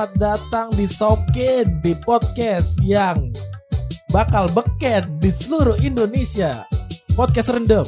Selamat 0.00 0.16
datang 0.32 0.72
di 0.80 0.88
Sokin 0.88 1.84
di 1.84 1.92
podcast 1.92 2.80
yang 2.80 3.20
bakal 4.08 4.48
beken 4.48 5.20
di 5.20 5.28
seluruh 5.28 5.76
Indonesia. 5.84 6.64
Podcast 7.12 7.52
rendam 7.52 7.84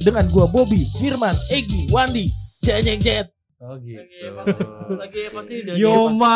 dengan 0.00 0.24
gua 0.32 0.48
Bobby, 0.48 0.88
Firman, 0.96 1.36
Egi, 1.52 1.92
Wandi, 1.92 2.32
Jeng 2.64 2.96
Jet. 3.04 3.28
Oh 3.60 3.76
gitu. 3.76 4.00
Lagi 4.88 5.28
lagi 5.36 5.56
Yoman, 5.76 6.32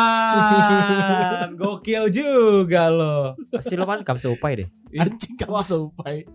gokil 1.64 2.12
juga 2.12 2.92
lo. 2.92 3.32
Pasti 3.48 3.80
lo 3.80 3.88
kan 3.88 4.04
kamsa 4.04 4.28
upai 4.28 4.60
deh. 4.60 4.68
Anjing 4.92 5.40
kamu 5.40 5.56
empat. 5.88 6.28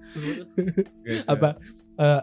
apa 1.30 1.62
eh, 1.94 2.22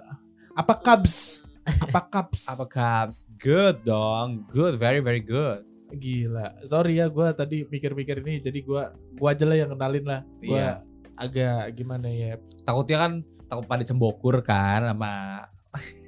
apa 0.51 0.75
Cubs? 0.83 1.47
Apa 1.63 2.11
Cubs? 2.11 2.43
Apa 2.51 2.67
Cubs? 2.67 3.31
Good 3.39 3.87
dong, 3.87 4.51
good, 4.51 4.75
very 4.75 4.99
very 4.99 5.23
good. 5.23 5.76
Gila. 5.89 6.47
Sorry 6.63 6.99
ya 6.99 7.07
gua 7.07 7.31
tadi 7.31 7.63
mikir-mikir 7.65 8.19
ini 8.21 8.41
jadi 8.41 8.59
gua 8.61 8.91
gua 9.13 9.33
aja 9.33 9.45
lah 9.45 9.55
yang 9.55 9.71
kenalin 9.71 10.03
lah. 10.03 10.21
Gua 10.41 10.57
Iya. 10.57 10.71
agak 11.15 11.73
gimana 11.73 12.07
ya? 12.07 12.37
Takutnya 12.63 12.97
kan 12.99 13.13
takut 13.47 13.65
pada 13.65 13.83
cembokur 13.83 14.43
kan 14.43 14.83
sama 14.85 15.47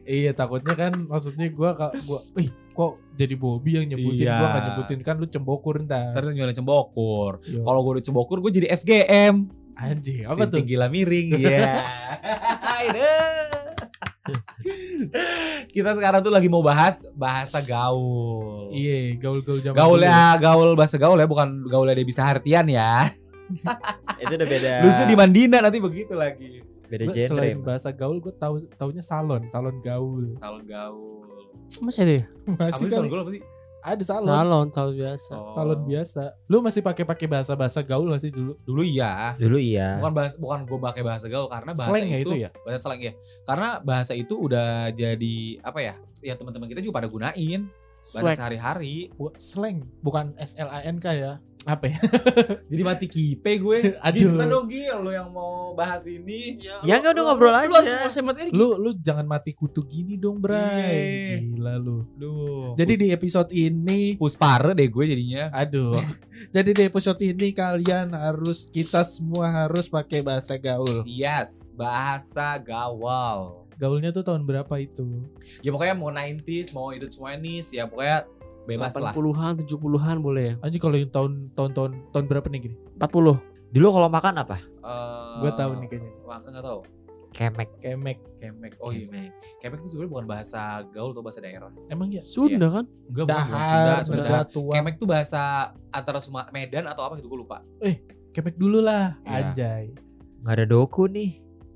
Iya 0.02 0.32
takutnya 0.32 0.72
kan 0.72 0.96
maksudnya 1.04 1.46
gua 1.50 1.72
ka- 1.72 1.94
gua 2.02 2.18
ih 2.36 2.48
kok 2.72 2.92
jadi 3.14 3.34
Bobby 3.34 3.76
yang 3.76 3.86
nyebutin 3.86 4.24
Iya. 4.24 4.36
gua 4.36 4.48
gak 4.50 4.64
nyebutin 4.64 5.00
kan 5.00 5.14
lu 5.16 5.26
cembokur 5.26 5.78
ntar. 5.80 6.10
terus 6.12 6.32
nyuruh 6.32 6.50
cembokur. 6.52 7.32
Yo. 7.44 7.62
Kalau 7.62 7.80
gue 7.80 7.92
udah 7.98 8.04
cembokur 8.04 8.40
gue 8.40 8.52
jadi 8.52 8.68
SGM. 8.70 9.34
anjing 9.76 10.26
apa 10.26 10.42
tuh? 10.42 10.58
Sinting 10.58 10.66
gila 10.66 10.86
miring. 10.88 11.38
Iya. 11.38 11.70
Kita 15.68 15.90
sekarang 15.94 16.20
tuh 16.20 16.32
lagi 16.32 16.48
mau 16.50 16.60
bahas 16.60 17.06
bahasa 17.14 17.62
gaul. 17.62 18.72
Iya, 18.72 19.16
gaul-gaul 19.20 19.60
zaman 19.62 19.76
Gaul 19.76 20.00
ya, 20.02 20.34
gaul 20.40 20.74
bahasa 20.74 20.96
gaul 20.96 21.18
ya, 21.20 21.26
bukan 21.28 21.66
gaulnya 21.68 21.94
dia 21.94 22.06
bisa 22.06 22.22
artian 22.26 22.66
ya. 22.66 23.12
Itu 24.22 24.32
udah 24.34 24.48
beda. 24.48 24.72
Lu 24.84 24.90
sih 24.92 25.06
di 25.08 25.16
Mandina 25.16 25.58
nanti 25.62 25.78
begitu 25.80 26.12
lagi. 26.12 26.64
beda 26.88 27.04
Gua 27.04 27.12
genre. 27.12 27.28
selain 27.28 27.58
bahasa 27.60 27.92
gaul 27.92 28.16
gue 28.16 28.32
tahu 28.32 28.64
taunya 28.80 29.04
salon, 29.04 29.44
salon 29.52 29.76
gaul. 29.84 30.32
Salon 30.32 30.64
gaul. 30.64 31.28
Masih 31.84 32.00
ada 32.08 32.14
ya? 32.16 32.24
Apa 32.48 32.72
Masih 32.72 32.88
sih 32.88 32.96
salon 32.96 33.08
gaul 33.12 33.20
apa 33.28 33.32
sih? 33.36 33.42
Ada 33.78 34.02
salon. 34.02 34.34
Salon, 34.34 34.66
salon 34.74 34.94
biasa. 34.98 35.32
Oh. 35.38 35.52
Salon 35.54 35.80
biasa. 35.86 36.22
Lu 36.50 36.58
masih 36.60 36.82
pakai-pakai 36.82 37.26
bahasa-bahasa 37.30 37.80
gaul 37.86 38.10
gak 38.10 38.22
sih 38.22 38.32
dulu? 38.34 38.58
Dulu 38.66 38.82
iya. 38.82 39.38
Dulu 39.38 39.58
iya. 39.58 40.02
Bukan 40.02 40.12
bahasa 40.14 40.36
bukan 40.36 40.58
gue 40.66 40.78
pakai 40.82 41.02
bahasa 41.06 41.26
gaul 41.30 41.46
karena 41.46 41.72
bahasa 41.72 41.90
Slang 41.94 42.08
ya 42.10 42.18
itu, 42.18 42.32
itu 42.34 42.36
ya? 42.46 42.50
bahasa 42.66 42.78
slang 42.82 43.00
ya. 43.00 43.12
Karena 43.46 43.68
bahasa 43.80 44.12
itu 44.18 44.34
udah 44.34 44.90
jadi 44.92 45.36
apa 45.62 45.78
ya? 45.78 45.94
Ya 46.20 46.34
teman-teman 46.34 46.66
kita 46.66 46.82
juga 46.82 46.98
pada 47.02 47.08
gunain 47.08 47.70
bahasa 48.14 48.34
sehari-hari. 48.34 49.14
Slang, 49.38 49.86
bukan 50.02 50.34
S 50.38 50.58
L 50.58 50.68
A 50.68 50.82
N 50.82 50.98
K 50.98 51.06
ya. 51.14 51.32
Apa 51.68 51.84
ya? 51.84 52.00
Jadi 52.72 52.80
mati 52.80 53.06
kipe 53.12 53.60
gue. 53.60 53.92
Aduh. 54.08 54.40
Gitu 54.40 54.40
dong 54.40 54.66
Gil, 54.72 55.04
lu 55.04 55.12
yang 55.12 55.28
mau 55.28 55.76
bahas 55.76 56.08
ini. 56.08 56.56
Ya, 56.64 56.80
lu- 56.80 56.88
nggak, 56.88 57.12
udah 57.12 57.12
lu- 57.12 57.26
ngobrol 57.28 57.52
lu 57.52 57.76
aja. 57.76 58.08
harus 58.08 58.16
materi. 58.24 58.48
lu 58.56 58.80
lu 58.80 58.96
jangan 58.96 59.28
mati 59.28 59.52
kutu 59.52 59.84
gini 59.84 60.16
dong, 60.16 60.40
Bray. 60.40 60.64
Iya. 60.64 61.36
Gila 61.44 61.74
lu. 61.76 62.08
Duh. 62.16 62.72
Jadi 62.72 62.92
pus- 62.96 63.00
di 63.04 63.06
episode 63.12 63.50
ini 63.52 64.00
puspare 64.16 64.72
deh 64.72 64.88
gue 64.88 65.04
jadinya. 65.04 65.52
Aduh. 65.52 65.92
Jadi 66.56 66.70
di 66.72 66.82
episode 66.88 67.20
ini 67.20 67.52
kalian 67.52 68.16
harus 68.16 68.72
kita 68.72 69.04
semua 69.04 69.52
harus 69.52 69.92
pakai 69.92 70.24
bahasa 70.24 70.56
gaul. 70.56 71.04
Yes, 71.04 71.76
bahasa 71.76 72.56
gawal. 72.56 73.68
Gaulnya 73.76 74.10
tuh 74.10 74.24
tahun 74.24 74.42
berapa 74.42 74.74
itu? 74.80 75.22
Ya 75.62 75.70
pokoknya 75.70 75.94
mau 75.94 76.10
90s, 76.10 76.74
mau 76.74 76.90
itu 76.90 77.06
20s, 77.06 77.70
ya 77.70 77.86
pokoknya 77.86 78.26
bebas 78.68 78.92
lah. 79.00 79.16
80-an, 79.16 79.64
70-an 79.64 80.16
boleh 80.20 80.42
ya? 80.44 80.54
Anjing 80.60 80.82
kalau 80.82 80.96
yang 81.00 81.08
tahun 81.08 81.32
tahun 81.56 81.70
tahun 81.72 81.90
tahun 82.12 82.24
berapa 82.28 82.46
nih 82.52 82.60
gini? 82.68 82.76
40. 83.00 83.72
Dulu 83.72 83.86
kalau 83.88 84.08
makan 84.08 84.34
apa? 84.44 84.56
Eh, 84.60 85.34
Gue 85.40 85.50
tahu 85.56 85.70
nih 85.80 85.86
kayaknya. 85.88 86.12
Wah, 86.28 86.38
nggak 86.38 86.60
tahu. 86.60 86.80
Kemek. 87.28 87.68
Kemek. 87.84 88.18
Kemek. 88.40 88.72
Oh 88.80 88.88
iya. 88.88 89.04
Kemek. 89.04 89.30
Kemek 89.60 89.78
itu 89.84 89.88
sebenarnya 89.92 90.12
bukan 90.16 90.26
bahasa 90.26 90.60
gaul 90.88 91.12
atau 91.12 91.20
bahasa 91.20 91.40
daerah. 91.44 91.68
Emang 91.88 92.08
ya? 92.08 92.24
Sunda 92.24 92.68
kan? 92.72 92.84
Enggak, 93.08 93.24
bukan 93.28 93.44
Sunda, 93.44 93.94
Sunda. 94.00 94.02
Sunda 94.04 94.40
tua. 94.48 94.72
Kemek 94.76 94.94
itu 94.96 95.06
bahasa 95.08 95.42
antara 95.92 96.18
Suma 96.24 96.48
Medan 96.52 96.88
atau 96.88 97.04
apa 97.04 97.20
gitu 97.20 97.28
gue 97.28 97.40
lupa. 97.44 97.60
Kemek 98.32 98.56
dulu 98.56 98.80
lah, 98.80 99.20
Iya. 99.24 99.52
anjay. 99.52 99.84
Nggak 100.40 100.54
ada 100.56 100.64
doku 100.64 101.04
nih. 101.08 101.30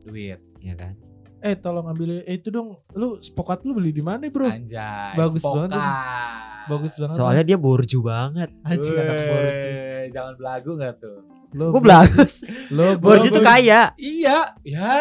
Duit. 0.09 0.41
Ya 0.65 0.75
kan? 0.79 0.97
Eh 1.43 1.59
tolong 1.59 1.85
ambil 1.85 2.23
eh, 2.23 2.39
itu 2.39 2.49
dong. 2.49 2.79
Lu 2.95 3.19
spokat 3.19 3.67
lu 3.67 3.75
beli 3.77 3.91
di 3.91 4.01
mana, 4.01 4.25
Bro? 4.31 4.47
Anjay. 4.49 5.19
Bagus 5.19 5.43
banget 5.43 5.75
Spokat. 5.75 6.52
Bagus 6.71 6.95
banget. 6.99 7.17
Soalnya 7.19 7.45
dia 7.47 7.59
borju 7.59 7.99
banget. 8.03 8.51
anjing 8.63 8.97
anak 8.99 9.19
borju. 9.19 9.71
Jangan 10.13 10.35
belagu 10.39 10.71
gak 10.79 10.95
tuh? 11.01 11.19
Lo 11.53 11.69
Gue 11.69 11.83
bagus. 11.85 12.49
Lo 12.73 12.97
Borju 12.97 13.29
tuh 13.29 13.45
kaya. 13.45 13.93
Iya. 14.01 14.57
Ya. 14.65 14.93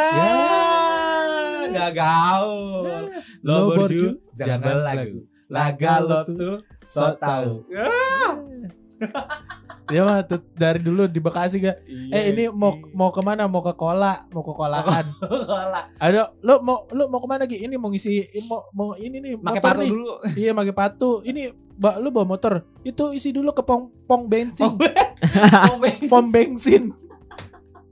Gak 1.71 1.91
gaul. 1.95 2.91
Lo 3.39 3.55
Lo 3.55 3.79
borju, 3.79 4.19
jangan 4.35 4.59
jangan 4.59 4.75
belagu. 4.83 5.19
Laga 5.51 5.93
lo 5.99 6.19
tuh 6.27 6.59
so 6.71 7.11
tau. 7.19 7.63
Ya 9.95 10.01
mah 10.07 10.23
dari 10.55 10.79
dulu 10.79 11.03
di 11.05 11.19
Bekasi 11.19 11.59
gak? 11.59 11.83
Iya, 11.83 12.15
Eh 12.15 12.23
ini 12.31 12.43
mau 12.47 12.71
mau 12.95 13.11
ke 13.11 13.19
mana? 13.19 13.43
Mau 13.51 13.59
ke 13.59 13.75
kola, 13.75 14.15
mau 14.31 14.39
ke 14.39 14.53
kolaan. 14.55 15.05
Kolak. 15.51 15.85
Ayo, 15.99 16.31
lu 16.39 16.63
mau 16.63 16.87
lu 16.95 17.11
mau 17.11 17.19
ke 17.19 17.27
mana 17.27 17.43
Gi? 17.43 17.67
Ini 17.67 17.75
mau 17.75 17.91
ngisi 17.91 18.31
ini 18.31 18.47
mau 18.47 18.63
mau 18.71 18.95
ini 18.95 19.19
nih 19.19 19.33
Pakai 19.37 19.61
patu 19.61 19.81
nih. 19.83 19.89
dulu. 19.91 20.11
Iya, 20.41 20.51
pakai 20.55 20.75
patu. 20.75 21.11
Ini 21.21 21.41
Mbak 21.81 21.95
lu 21.97 22.07
bawa 22.13 22.25
motor. 22.37 22.53
Itu 22.85 23.09
isi 23.11 23.33
dulu 23.33 23.51
ke 23.51 23.65
pom 23.65 23.89
pom 24.05 24.29
bensin. 24.29 24.69
Pom 25.67 25.79
bensin. 25.81 26.07
pom 26.07 26.25
bensin. 26.29 26.83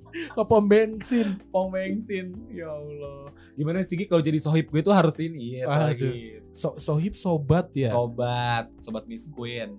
ke 0.09 0.43
pom 0.45 0.63
bensin. 0.65 1.27
Pom 1.49 1.67
bensin. 1.73 2.37
Ya 2.53 2.69
Allah. 2.69 3.33
Gimana 3.57 3.81
sih 3.83 3.97
kalau 4.05 4.21
jadi 4.21 4.37
sohib 4.37 4.69
gue 4.69 4.81
tuh 4.85 4.93
harus 4.93 5.17
ini. 5.19 5.57
Iya, 5.57 5.65
Aduh. 5.65 5.95
sohib. 5.95 6.41
So, 6.53 6.69
sohib 6.77 7.13
sobat 7.17 7.73
ya. 7.73 7.89
Sobat, 7.89 8.69
sobat 8.77 9.03
Miss 9.09 9.25
Queen. 9.29 9.77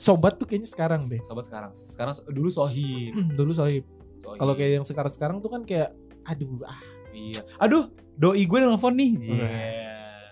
Sobat 0.00 0.40
tuh 0.40 0.48
kayaknya 0.48 0.68
sekarang 0.72 1.04
deh. 1.06 1.20
Sobat 1.20 1.44
sekarang. 1.44 1.70
Sekarang 1.76 2.16
dulu 2.32 2.48
sohib. 2.48 3.12
Dulu 3.36 3.52
sohib. 3.52 3.84
Sohib. 4.16 4.40
Kalau 4.40 4.52
kayak 4.56 4.80
yang 4.80 4.86
sekarang-sekarang 4.88 5.44
tuh 5.44 5.52
kan 5.52 5.62
kayak 5.68 5.92
aduh 6.24 6.64
ah 6.64 6.80
Iya. 7.10 7.42
Aduh, 7.58 7.90
doi 8.16 8.46
gue 8.46 8.58
nelfon 8.62 8.94
nih. 8.94 9.10
Iya. 9.18 9.48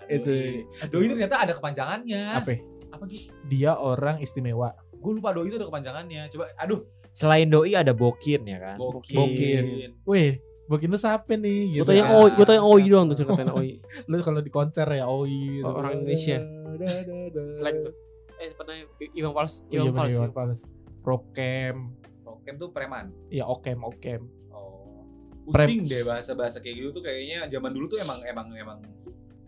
itu 0.09 0.33
Doi. 0.89 0.89
Doi 0.89 1.07
ternyata 1.13 1.37
ada 1.45 1.53
kepanjangannya. 1.53 2.23
apa? 2.39 2.49
ya? 2.55 2.59
Apa 2.95 3.05
Gi? 3.05 3.29
Dia 3.45 3.73
orang 3.77 4.23
istimewa. 4.25 4.73
Gue 4.99 5.13
lupa 5.21 5.37
doi 5.37 5.53
itu 5.53 5.61
ada 5.61 5.69
kepanjangannya. 5.69 6.33
Coba, 6.33 6.49
aduh. 6.57 6.81
Selain 7.13 7.51
doi 7.51 7.75
ada 7.75 7.93
bokin 7.93 8.47
ya 8.47 8.59
kan? 8.63 8.77
Bokin. 8.79 9.17
Bokin. 9.19 9.65
Weh, 10.07 10.39
Bikin 10.69 10.93
lu 10.93 11.01
siapa 11.01 11.33
nih 11.33 11.81
gitu. 11.81 11.89
Gue 11.89 11.97
tanya 11.97 12.05
kan. 12.05 12.17
Oi, 12.21 12.29
gue 12.37 12.45
tanya 12.45 12.63
Oi 12.63 12.83
doang 12.85 13.07
tuh 13.09 13.17
cerita 13.17 13.41
Oi. 13.57 13.81
Lu 14.13 14.15
kalau 14.21 14.41
di 14.45 14.53
konser 14.53 14.85
ya 14.85 15.09
Oi. 15.09 15.33
gitu. 15.33 15.65
Oh, 15.65 15.81
orang 15.81 16.05
Indonesia. 16.05 16.45
Selain 17.57 17.75
itu. 17.81 17.91
Eh, 18.39 18.55
pernah 18.55 18.75
Iwan 19.15 19.33
Fals, 19.35 19.55
Oh, 19.63 19.71
iya 19.71 19.79
Iwan 19.83 19.93
bener, 19.93 19.99
Fals. 20.01 20.15
Iwan 20.15 20.33
Fals. 20.33 20.61
Procam. 21.03 21.77
Bokin 22.23 22.55
tuh 22.57 22.69
preman. 22.71 23.11
Ya 23.29 23.45
Okem, 23.47 23.79
Okem. 23.83 24.23
Oh. 24.55 25.03
Pusing 25.49 25.89
deh 25.89 26.05
bahasa-bahasa 26.05 26.61
kayak 26.61 26.77
gitu 26.79 26.89
tuh 27.01 27.03
kayaknya 27.03 27.49
zaman 27.49 27.73
dulu 27.73 27.89
tuh 27.89 27.99
emang 27.99 28.21
emang 28.23 28.53
emang 28.53 28.79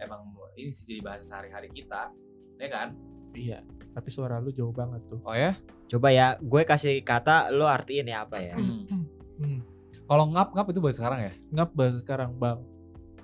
emang 0.01 0.21
ini 0.57 0.73
sih 0.73 0.97
jadi 0.97 1.01
bahasa 1.05 1.23
sehari-hari 1.37 1.69
kita. 1.71 2.11
Ya 2.59 2.69
kan? 2.69 2.89
Iya. 3.33 3.63
Tapi 3.91 4.09
suara 4.11 4.39
lu 4.39 4.51
jauh 4.51 4.73
banget 4.73 5.03
tuh. 5.09 5.21
Oh 5.23 5.35
ya? 5.35 5.57
Coba 5.91 6.15
ya, 6.15 6.39
gue 6.39 6.63
kasih 6.63 7.03
kata 7.03 7.51
lo 7.51 7.67
artiin 7.67 8.07
ya 8.07 8.23
apa 8.23 8.39
ya? 8.39 8.55
Hmm. 8.55 9.61
Kalau 10.07 10.25
ngap 10.31 10.55
ngap 10.55 10.67
itu 10.71 10.79
bahasa 10.83 10.99
sekarang 11.03 11.21
ya? 11.27 11.33
Ngap 11.51 11.71
bahasa 11.75 11.99
sekarang, 11.99 12.31
Bang. 12.39 12.63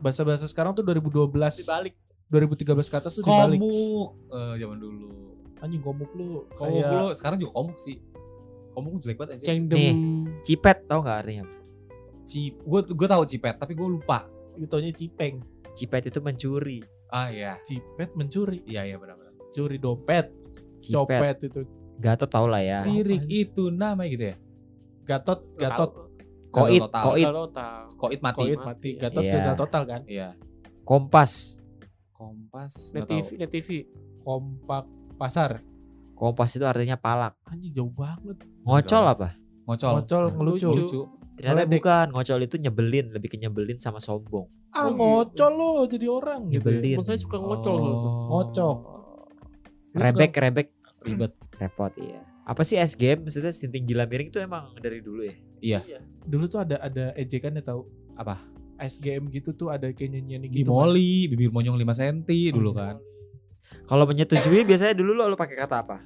Bahasa-bahasa 0.02 0.46
sekarang 0.50 0.74
tuh 0.74 0.82
2012. 0.82 1.62
Dibalik. 1.62 1.94
2013 2.26 2.90
ke 2.90 2.96
atas 2.98 3.12
tuh 3.14 3.22
dibalik. 3.22 3.62
Komuk 3.62 4.10
eh 4.34 4.54
zaman 4.58 4.78
dulu. 4.82 5.35
Anjing 5.66 5.82
komuk 5.82 6.10
lu 6.14 6.46
Komuk 6.54 6.78
kayak 6.78 6.94
lu 6.94 7.06
sekarang 7.10 7.38
juga 7.42 7.52
komuk 7.58 7.76
sih. 7.76 7.98
Komuk 8.70 9.02
jelek 9.02 9.16
banget 9.18 9.42
aja. 9.42 9.44
Cengdem. 9.50 9.76
Nih. 9.76 9.94
Cipet 10.46 10.78
tau 10.86 11.02
gak 11.02 11.26
artinya? 11.26 11.42
apa? 11.42 11.54
Cip, 12.26 12.54
gue 12.62 12.80
gue 12.86 13.08
tahu 13.10 13.22
cipet 13.26 13.54
tapi 13.58 13.72
gue 13.74 13.88
lupa. 13.88 14.26
Itunya 14.54 14.94
cipeng. 14.94 15.42
Cipet 15.74 16.10
itu 16.14 16.18
mencuri. 16.22 16.78
Ah 17.10 17.30
iya, 17.30 17.58
Cipet 17.62 18.14
mencuri. 18.18 18.62
iya 18.66 18.82
iya 18.86 18.96
benar-benar. 18.98 19.34
Curi 19.50 19.78
dompet. 19.78 20.30
Cipet. 20.82 20.94
Copet 20.94 21.36
itu. 21.46 21.60
Gatot 21.96 22.28
tau 22.28 22.46
lah 22.46 22.60
ya. 22.60 22.76
Sirik 22.78 23.24
apaan? 23.24 23.40
itu 23.42 23.64
namanya 23.72 24.10
gitu 24.10 24.24
ya. 24.30 24.36
Gatot, 25.06 25.40
Gatot, 25.54 25.90
Koit, 26.50 26.82
koit. 26.82 27.26
Koit 27.94 28.20
mati. 28.20 28.38
Koit 28.42 28.60
mati. 28.60 28.90
Gatot 28.98 29.22
Iya. 29.22 29.32
gagal 29.38 29.54
total 29.56 29.82
kan? 29.86 30.02
Iya. 30.08 30.28
kompas. 30.86 31.58
Kompas. 32.14 32.94
Net. 32.96 33.06
TV, 33.10 33.28
Net 33.36 33.50
TV. 33.50 33.68
Kompak 34.22 34.86
pasar. 35.16 35.60
Kompas 36.12 36.52
itu 36.52 36.64
artinya 36.64 36.96
palak. 36.96 37.36
Anjing 37.44 37.72
jauh 37.72 37.90
banget. 37.90 38.40
Ngocol 38.62 39.04
apa? 39.04 39.28
Ngocol. 39.64 39.92
Ngocol 40.00 40.24
ngelucu. 40.32 40.68
Lucu. 40.70 41.00
Ternyata 41.36 41.64
Ngeledek. 41.64 41.72
bukan. 41.76 42.06
Ngocol 42.12 42.40
itu 42.42 42.56
nyebelin, 42.56 43.06
lebih 43.12 43.28
ke 43.28 43.36
nyebelin 43.36 43.76
sama 43.76 43.98
sombong. 43.98 44.48
Ah 44.72 44.88
Oh, 44.88 44.88
gitu. 44.88 44.96
ngocol 44.96 45.52
lo 45.52 45.70
jadi 45.84 46.06
orang 46.06 46.40
gitu. 46.48 46.68
ya. 46.68 46.72
Nyebelin. 46.72 46.96
Saya 47.02 47.18
suka 47.18 47.36
ngocol 47.36 47.74
Oh. 47.74 47.80
tuh. 47.80 47.92
Ngocok. 48.26 48.78
Lu 49.92 49.98
suka- 49.98 50.08
Rebek, 50.12 50.32
rebek, 50.34 50.68
Ribet. 51.02 51.32
repot 51.56 51.92
iya. 51.96 52.20
Apa 52.44 52.62
sih 52.62 52.76
SGM 52.76 53.24
maksudnya 53.24 53.50
sinting 53.50 53.84
gila 53.84 54.04
miring 54.04 54.28
itu 54.28 54.38
emang 54.38 54.70
dari 54.76 55.00
dulu 55.00 55.24
ya? 55.58 55.80
Dulu 56.22 56.44
tuh 56.46 56.62
ada 56.62 56.76
ada 56.78 57.10
ejekannya 57.14 57.60
tahu. 57.60 57.84
Apa? 58.14 58.38
SGM 58.76 59.28
gitu 59.30 59.52
tuh 59.52 59.68
ada 59.68 59.88
kayak 59.88 60.12
nyanyian 60.12 60.44
gitu. 60.46 60.68
Gimoli, 60.68 61.26
bibir 61.26 61.48
monyong 61.48 61.74
5 61.74 61.92
cm 61.92 62.16
dulu 62.52 62.70
kan. 62.70 63.00
Kalau 63.86 64.04
menyetujui 64.04 64.66
biasanya 64.66 64.94
dulu 64.94 65.14
lo, 65.14 65.30
lo 65.30 65.36
pakai 65.36 65.56
kata 65.56 65.76
apa? 65.82 65.96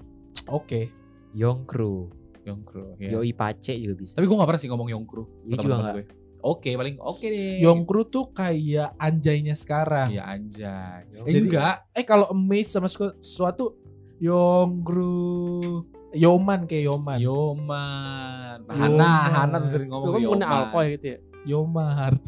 Oke. 0.49 0.91
Yongkru, 1.31 2.11
Yongkru. 2.43 2.99
Ya. 2.99 3.15
Yoi 3.15 3.31
Pace 3.31 3.79
juga 3.79 3.95
bisa. 3.95 4.19
Tapi 4.19 4.27
gue 4.27 4.35
gak 4.35 4.49
pernah 4.51 4.61
sih 4.61 4.69
ngomong 4.69 4.89
Yongkru. 4.91 5.23
Iya 5.47 5.57
juga 5.63 5.95
gue. 5.95 6.05
Oke, 6.41 6.73
paling 6.73 6.97
oke 6.97 7.21
deh. 7.23 7.61
Yongkru 7.61 8.09
tuh 8.09 8.33
kayak 8.33 8.97
anjaynya 8.97 9.53
sekarang. 9.53 10.09
Iya 10.09 10.25
anjay. 10.25 11.05
Eh 11.23 11.37
Jadi- 11.37 11.47
enggak. 11.47 11.77
Eh 11.93 12.03
kalau 12.03 12.33
amazed 12.33 12.73
sama 12.73 12.89
sesu- 12.89 13.17
sesuatu 13.21 13.77
Yongkru 14.19 15.85
Yoman 16.11 16.67
kayak 16.67 16.91
Yoman. 16.91 17.19
Yoman. 17.23 18.59
Yoman. 18.67 18.75
Hana, 18.75 19.13
Hana 19.31 19.57
tuh 19.63 19.71
sering 19.71 19.91
ngomong 19.95 20.11
kan 20.11 20.21
Yoman. 20.21 20.33
punya 20.43 20.47
alfa 20.49 20.79
ya 20.83 20.89
gitu 20.97 21.07
ya. 21.07 21.19
Yomart. 21.47 22.23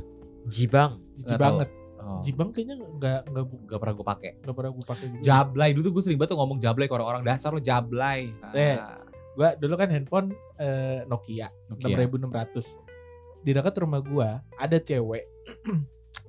Jibang. 0.46 0.92
Jijik 1.12 1.34
tahu. 1.34 1.42
banget. 1.42 1.68
Oh, 2.02 2.18
Jibang 2.18 2.50
kayaknya 2.50 2.74
nggak 2.76 3.20
nggak 3.28 3.44
bu- 3.44 3.62
Gak 3.64 3.78
pernah 3.78 3.94
gue 3.94 4.06
pakai. 4.08 4.30
nggak 4.38 4.52
pernah 4.52 4.70
gue 4.70 4.84
pakai 4.84 5.06
juga. 5.08 5.22
Jablay 5.22 5.70
dulu 5.70 5.82
tuh 5.82 5.92
gue 5.92 6.02
sering 6.02 6.18
banget 6.18 6.30
tuh 6.30 6.38
ngomong 6.38 6.58
jablay 6.58 6.84
ke 6.84 6.92
orang-orang 6.92 7.22
dasar 7.22 7.48
lo 7.48 7.58
jablay. 7.58 8.34
Eh, 8.52 8.74
Ah, 8.74 8.98
Gua 9.32 9.48
dulu 9.54 9.74
kan 9.74 9.88
handphone 9.88 10.28
eh, 10.56 11.06
Nokia 11.06 11.48
Nokia. 11.66 11.96
6600. 11.96 13.40
Di 13.40 13.50
dekat 13.50 13.74
rumah 13.78 14.00
gua 14.00 14.28
ada 14.52 14.76
cewek. 14.76 15.24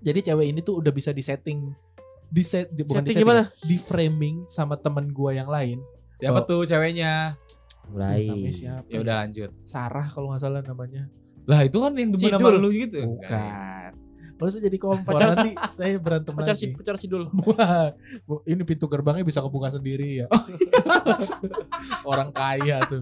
Jadi 0.01 0.19
cewek 0.21 0.47
ini 0.47 0.59
tuh 0.59 0.77
udah 0.77 0.89
bisa 0.89 1.09
disetting 1.09 1.67
di 2.25 2.41
set 2.41 2.69
di, 2.69 2.81
bukan 2.81 3.01
di 3.01 3.11
Setting 3.11 3.19
setting, 3.19 3.27
gimana? 3.27 3.43
di 3.61 3.77
framing 3.77 4.35
sama 4.45 4.75
temen 4.75 5.09
gua 5.09 5.31
yang 5.31 5.47
lain. 5.47 5.83
Siapa 6.13 6.39
Oh. 6.39 6.45
tuh 6.45 6.61
ceweknya? 6.63 7.35
Mulai. 7.85 8.23
Namanya 8.25 8.53
siapa? 8.53 8.87
Ya 8.87 8.97
udah 8.99 9.15
lanjut. 9.19 9.49
Sarah 9.61 10.07
kalau 10.07 10.29
nggak 10.29 10.41
salah 10.41 10.61
namanya. 10.61 11.11
Lah 11.43 11.59
itu 11.59 11.75
kan 11.75 11.91
yang 11.91 12.07
demen 12.07 12.31
sama 12.31 12.49
lu 12.53 12.71
gitu. 12.71 13.03
Bukan. 13.05 13.72
Gak 14.43 14.49
usah 14.49 14.61
jadi 14.61 14.75
kompor 14.75 15.15
Pacar 15.15 15.29
nanti 15.31 15.51
saya 15.69 15.95
berantem 15.95 16.33
Pacar 16.33 16.51
si 16.51 16.67
lagi. 16.67 16.75
pacar 16.75 16.95
sidul. 16.97 17.31
Wah, 17.47 17.95
bu- 18.21 18.43
ini 18.43 18.59
pintu 18.61 18.85
gerbangnya 18.85 19.23
bisa 19.23 19.39
kebuka 19.39 19.71
sendiri 19.71 20.19
ya. 20.19 20.27
Orang 22.03 22.31
kaya 22.31 22.83
tuh. 22.83 22.99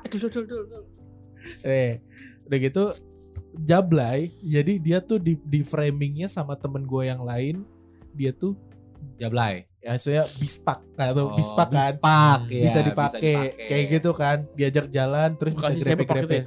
Eh, 0.00 0.08
dul, 0.08 0.30
dul, 0.30 0.44
dul, 0.44 0.62
dul. 0.64 0.84
Eh, 1.60 1.98
udah 2.44 2.58
gitu 2.60 2.84
Jablay, 3.58 4.30
jadi 4.40 4.78
dia 4.78 4.98
tuh 5.00 5.18
di, 5.18 5.34
di 5.36 5.60
framingnya 5.60 6.26
sama 6.26 6.54
temen 6.54 6.86
gue 6.86 7.02
yang 7.02 7.20
lain, 7.20 7.66
dia 8.12 8.30
tuh 8.30 8.54
Jablay. 9.16 9.66
ya 9.76 9.96
saya 9.96 10.22
bispak, 10.36 10.78
nah 10.92 11.10
tuh 11.10 11.26
Oh, 11.26 11.34
bispak 11.34 11.66
kan, 11.68 11.96
bispak, 11.96 12.40
ya, 12.46 12.62
bisa 12.62 12.80
dipakai 12.80 13.36
kayak 13.66 13.84
gitu 13.90 14.10
kan, 14.12 14.46
diajak 14.52 14.86
jalan 14.88 15.34
terus 15.34 15.52
bisa 15.52 15.66
Bekasi 15.66 15.82
sepak 15.82 15.98
grepe-grepe. 16.06 16.22
gitu 16.22 16.34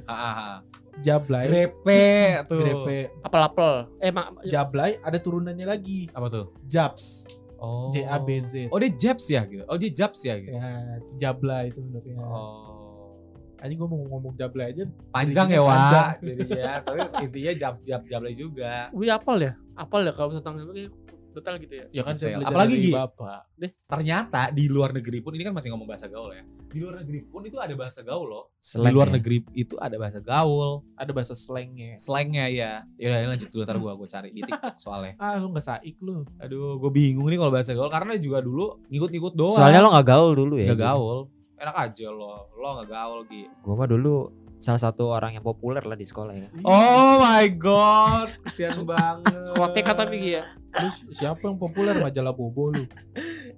Jablay, 1.04 1.44
Grepe 1.44 2.00
tuh. 2.48 2.58
grepe, 2.58 3.12
Apel-apel. 3.20 3.72
Eh, 4.00 4.08
mak 4.08 4.40
Jablay 4.42 4.96
ada 4.98 5.18
turunannya 5.18 5.68
lagi, 5.68 6.08
Apa 6.10 6.26
tuh? 6.26 6.46
Jabs, 6.64 7.28
Oh. 7.56 7.88
J 7.88 8.04
A 8.04 8.20
B 8.20 8.40
Z. 8.40 8.68
Oh 8.68 8.76
dia 8.76 8.92
Jabs 8.92 9.24
ya 9.24 9.40
gitu. 9.44 9.64
Oh 9.64 9.76
dia 9.76 9.88
Jabs 9.88 10.20
ya 10.20 10.36
gitu. 10.36 10.52
Ya, 10.52 10.68
Jablay 11.16 11.68
sebenarnya. 11.68 12.20
Oh. 12.20 13.16
Anjing 13.56 13.80
gue 13.80 13.88
mau 13.88 14.04
ngomong 14.04 14.36
Jablay 14.36 14.68
aja. 14.68 14.84
Panjang 15.08 15.48
ya, 15.48 15.64
Wak. 15.64 15.72
panjang. 15.72 16.12
Jadinya, 16.28 16.72
tapi 16.80 16.98
intinya 17.24 17.52
Jabs 17.56 17.80
Jab 17.82 18.04
Jablay 18.04 18.36
juga. 18.36 18.92
Wih 18.92 19.08
apal 19.08 19.40
ya? 19.40 19.52
Apal 19.72 20.04
ya 20.04 20.12
kalau 20.12 20.36
tentang 20.36 20.60
itu 20.60 20.92
detail 21.32 21.56
gitu 21.56 21.74
ya. 21.74 21.86
Ya 21.90 22.02
kan 22.04 22.14
saya 22.14 22.36
belajar 22.36 22.52
Apalagi, 22.52 22.76
dari 22.76 22.92
bapak. 22.92 23.40
Ternyata 23.88 24.42
di 24.52 24.64
luar 24.68 24.90
negeri 24.92 25.18
pun 25.18 25.32
ini 25.32 25.42
kan 25.42 25.54
masih 25.56 25.72
ngomong 25.72 25.88
bahasa 25.88 26.06
gaul 26.06 26.36
ya. 26.36 26.44
Di 26.74 26.82
luar 26.82 26.98
negeri 26.98 27.22
pun 27.22 27.40
itu 27.40 27.54
ada 27.56 27.70
bahasa 27.72 28.02
gaul 28.02 28.26
loh. 28.26 28.44
Slang 28.58 28.84
di 28.84 28.92
luar 28.92 29.08
ya. 29.08 29.14
negeri 29.14 29.36
itu 29.54 29.74
ada 29.78 29.94
bahasa 29.94 30.18
gaul, 30.18 30.82
Ada 30.94 31.10
bahasa 31.10 31.32
slangnya. 31.32 31.94
slangnya 31.96 32.50
ya. 32.50 32.82
Ya 32.96 33.06
udah 33.08 33.30
lanjut 33.30 33.48
dulu 33.48 33.62
ntar 33.62 33.78
gua 33.78 33.94
gua 33.94 34.08
cari 34.08 34.28
di 34.28 34.42
TikTok 34.42 34.74
soalnya. 34.82 35.14
Ah 35.16 35.38
lu 35.38 35.48
gak 35.48 35.62
saik 35.62 35.96
lu. 36.00 36.26
Aduh, 36.36 36.76
gue 36.76 36.90
bingung 36.90 37.24
nih 37.24 37.38
kalau 37.38 37.52
bahasa 37.52 37.70
gaul 37.72 37.86
karena 37.86 38.18
juga 38.18 38.42
dulu 38.42 38.82
ngikut-ngikut 38.88 39.32
doang. 39.32 39.54
Soalnya 39.54 39.80
lo 39.80 39.94
gak 39.94 40.08
gaul 40.08 40.34
dulu 40.34 40.58
ya. 40.58 40.74
Gak 40.74 40.82
gaul. 40.82 41.30
Enak 41.54 41.76
aja 41.80 42.10
lo. 42.10 42.50
Lo 42.52 42.68
gak 42.76 42.90
gaul, 42.90 43.20
Gi. 43.24 43.46
Gue 43.62 43.74
mah 43.74 43.86
dulu 43.86 44.14
salah 44.56 44.82
satu 44.82 45.08
orang 45.08 45.32
yang 45.32 45.44
populer 45.44 45.80
lah 45.80 45.94
di 45.94 46.02
sekolah 46.02 46.34
ya. 46.34 46.48
Oh 46.60 47.22
my 47.22 47.46
god. 47.54 48.26
Kesian 48.44 48.82
banget. 48.90 49.46
Sekolah 49.46 49.70
TK 49.70 49.88
tapi 49.94 50.16
Gi, 50.18 50.30
ya. 50.34 50.44
Lu 50.74 50.88
siapa 51.10 51.38
yang 51.40 51.54
populer 51.54 51.94
majalah 51.96 52.30
Bobo 52.30 52.70
lu? 52.70 52.82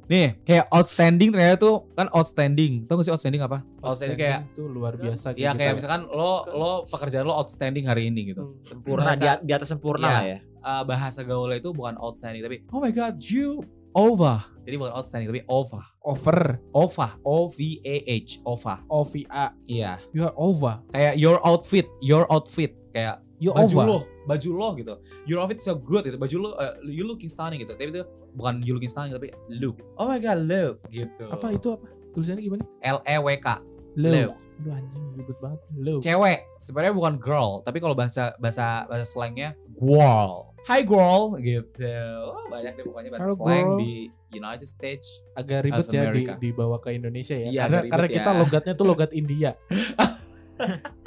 Nih, 0.07 0.39
kayak 0.43 0.69
outstanding 0.69 1.31
ternyata 1.31 1.57
tuh 1.59 1.77
kan 1.93 2.07
outstanding. 2.09 2.85
Tau 2.85 2.97
gak 2.97 3.05
sih 3.05 3.11
outstanding 3.11 3.41
apa? 3.41 3.65
Outstanding, 3.81 4.19
kayak 4.19 4.41
tuh 4.53 4.67
luar 4.67 4.95
biasa 4.95 5.33
gitu. 5.33 5.43
ya 5.43 5.51
kayak 5.51 5.73
kita. 5.73 5.79
misalkan 5.79 6.03
lo 6.09 6.33
lo 6.47 6.71
pekerjaan 6.85 7.25
lo 7.25 7.35
outstanding 7.35 7.85
hari 7.85 8.07
ini 8.07 8.31
gitu. 8.31 8.53
Hmm. 8.53 8.61
Sempurna 8.61 9.11
Bahasa- 9.11 9.41
di, 9.41 9.49
di 9.49 9.53
atas 9.53 9.69
sempurna 9.69 10.07
Iya. 10.07 10.13
lah 10.13 10.25
ya. 10.25 10.39
Eh, 10.61 10.83
bahasa 10.85 11.21
gaulnya 11.23 11.57
itu 11.57 11.71
bukan 11.71 11.95
outstanding 11.97 12.43
tapi 12.43 12.57
oh 12.69 12.79
my 12.79 12.91
god 12.91 13.17
you 13.23 13.62
over. 13.93 14.37
Jadi 14.62 14.77
bukan 14.77 14.93
outstanding 14.93 15.29
tapi 15.29 15.43
over. 15.47 15.83
over 16.03 16.62
Ova, 16.71 17.19
O 17.23 17.49
V 17.49 17.59
A 17.83 17.97
H, 18.05 18.39
Ova. 18.43 18.79
OVA 18.87 19.59
Iya. 19.65 19.99
you 20.12 20.23
are 20.23 20.37
over 20.37 20.79
Kayak 20.89 21.15
your 21.17 21.43
outfit, 21.43 21.87
your 21.99 22.23
outfit 22.29 22.71
kayak 22.93 23.25
you 23.37 23.53
baju 23.53 23.67
over 23.67 23.85
lo, 23.85 23.99
baju 24.25 24.49
lo 24.53 24.69
gitu. 24.75 24.94
Your 25.25 25.38
outfit 25.41 25.61
so 25.61 25.77
good 25.77 26.05
gitu. 26.05 26.17
Baju 26.17 26.37
lo, 26.41 26.49
uh, 26.55 26.77
you 26.85 27.05
looking 27.05 27.29
stunning 27.29 27.61
gitu. 27.61 27.77
Tapi 27.77 27.93
itu 27.93 28.05
bukan 28.33 28.61
you 28.65 28.73
looking 28.77 28.88
stunning 28.88 29.12
tapi 29.12 29.33
look. 29.53 29.81
Oh 29.97 30.09
my 30.09 30.17
god, 30.17 30.41
look 30.43 30.81
gitu. 30.88 31.25
apa 31.29 31.53
itu 31.53 31.69
apa 31.73 31.85
tulisannya 32.12 32.43
gimana 32.43 32.65
L 32.81 32.99
E 33.05 33.17
W 33.21 33.29
K. 33.38 33.49
Low. 33.97 34.29
Aduh 34.29 34.73
anjing 34.77 35.05
ribet 35.17 35.38
banget 35.41 35.61
low 35.73 35.99
Cewek. 36.05 36.44
Sebenarnya 36.61 36.93
bukan 36.93 37.17
girl, 37.17 37.65
tapi 37.65 37.81
kalau 37.81 37.97
bahasa 37.97 38.37
bahasa 38.37 38.85
bahasa 38.88 39.09
slangnya 39.09 39.56
girl. 39.73 40.53
Hi 40.69 40.85
girl 40.85 41.38
gitu. 41.41 41.88
Oh, 42.27 42.44
banyak 42.50 42.77
deh 42.77 42.85
pokoknya 42.85 43.09
bahasa 43.15 43.25
Hello, 43.25 43.37
slang 43.38 43.69
girl. 43.73 43.79
di 43.81 43.93
United 44.35 44.69
States. 44.69 45.06
agak 45.33 45.65
ribet 45.65 45.87
ya 45.88 46.12
di, 46.12 46.27
dibawa 46.43 46.77
ke 46.77 46.93
Indonesia 46.93 47.38
ya 47.38 47.49
Iya, 47.49 47.62
karena, 47.65 47.79
agak 47.79 47.85
ribet 47.87 47.93
karena 47.94 48.09
ya. 48.09 48.15
kita 48.19 48.31
logatnya 48.37 48.75
tuh 48.77 48.85
logat 48.85 49.11
India 49.15 49.50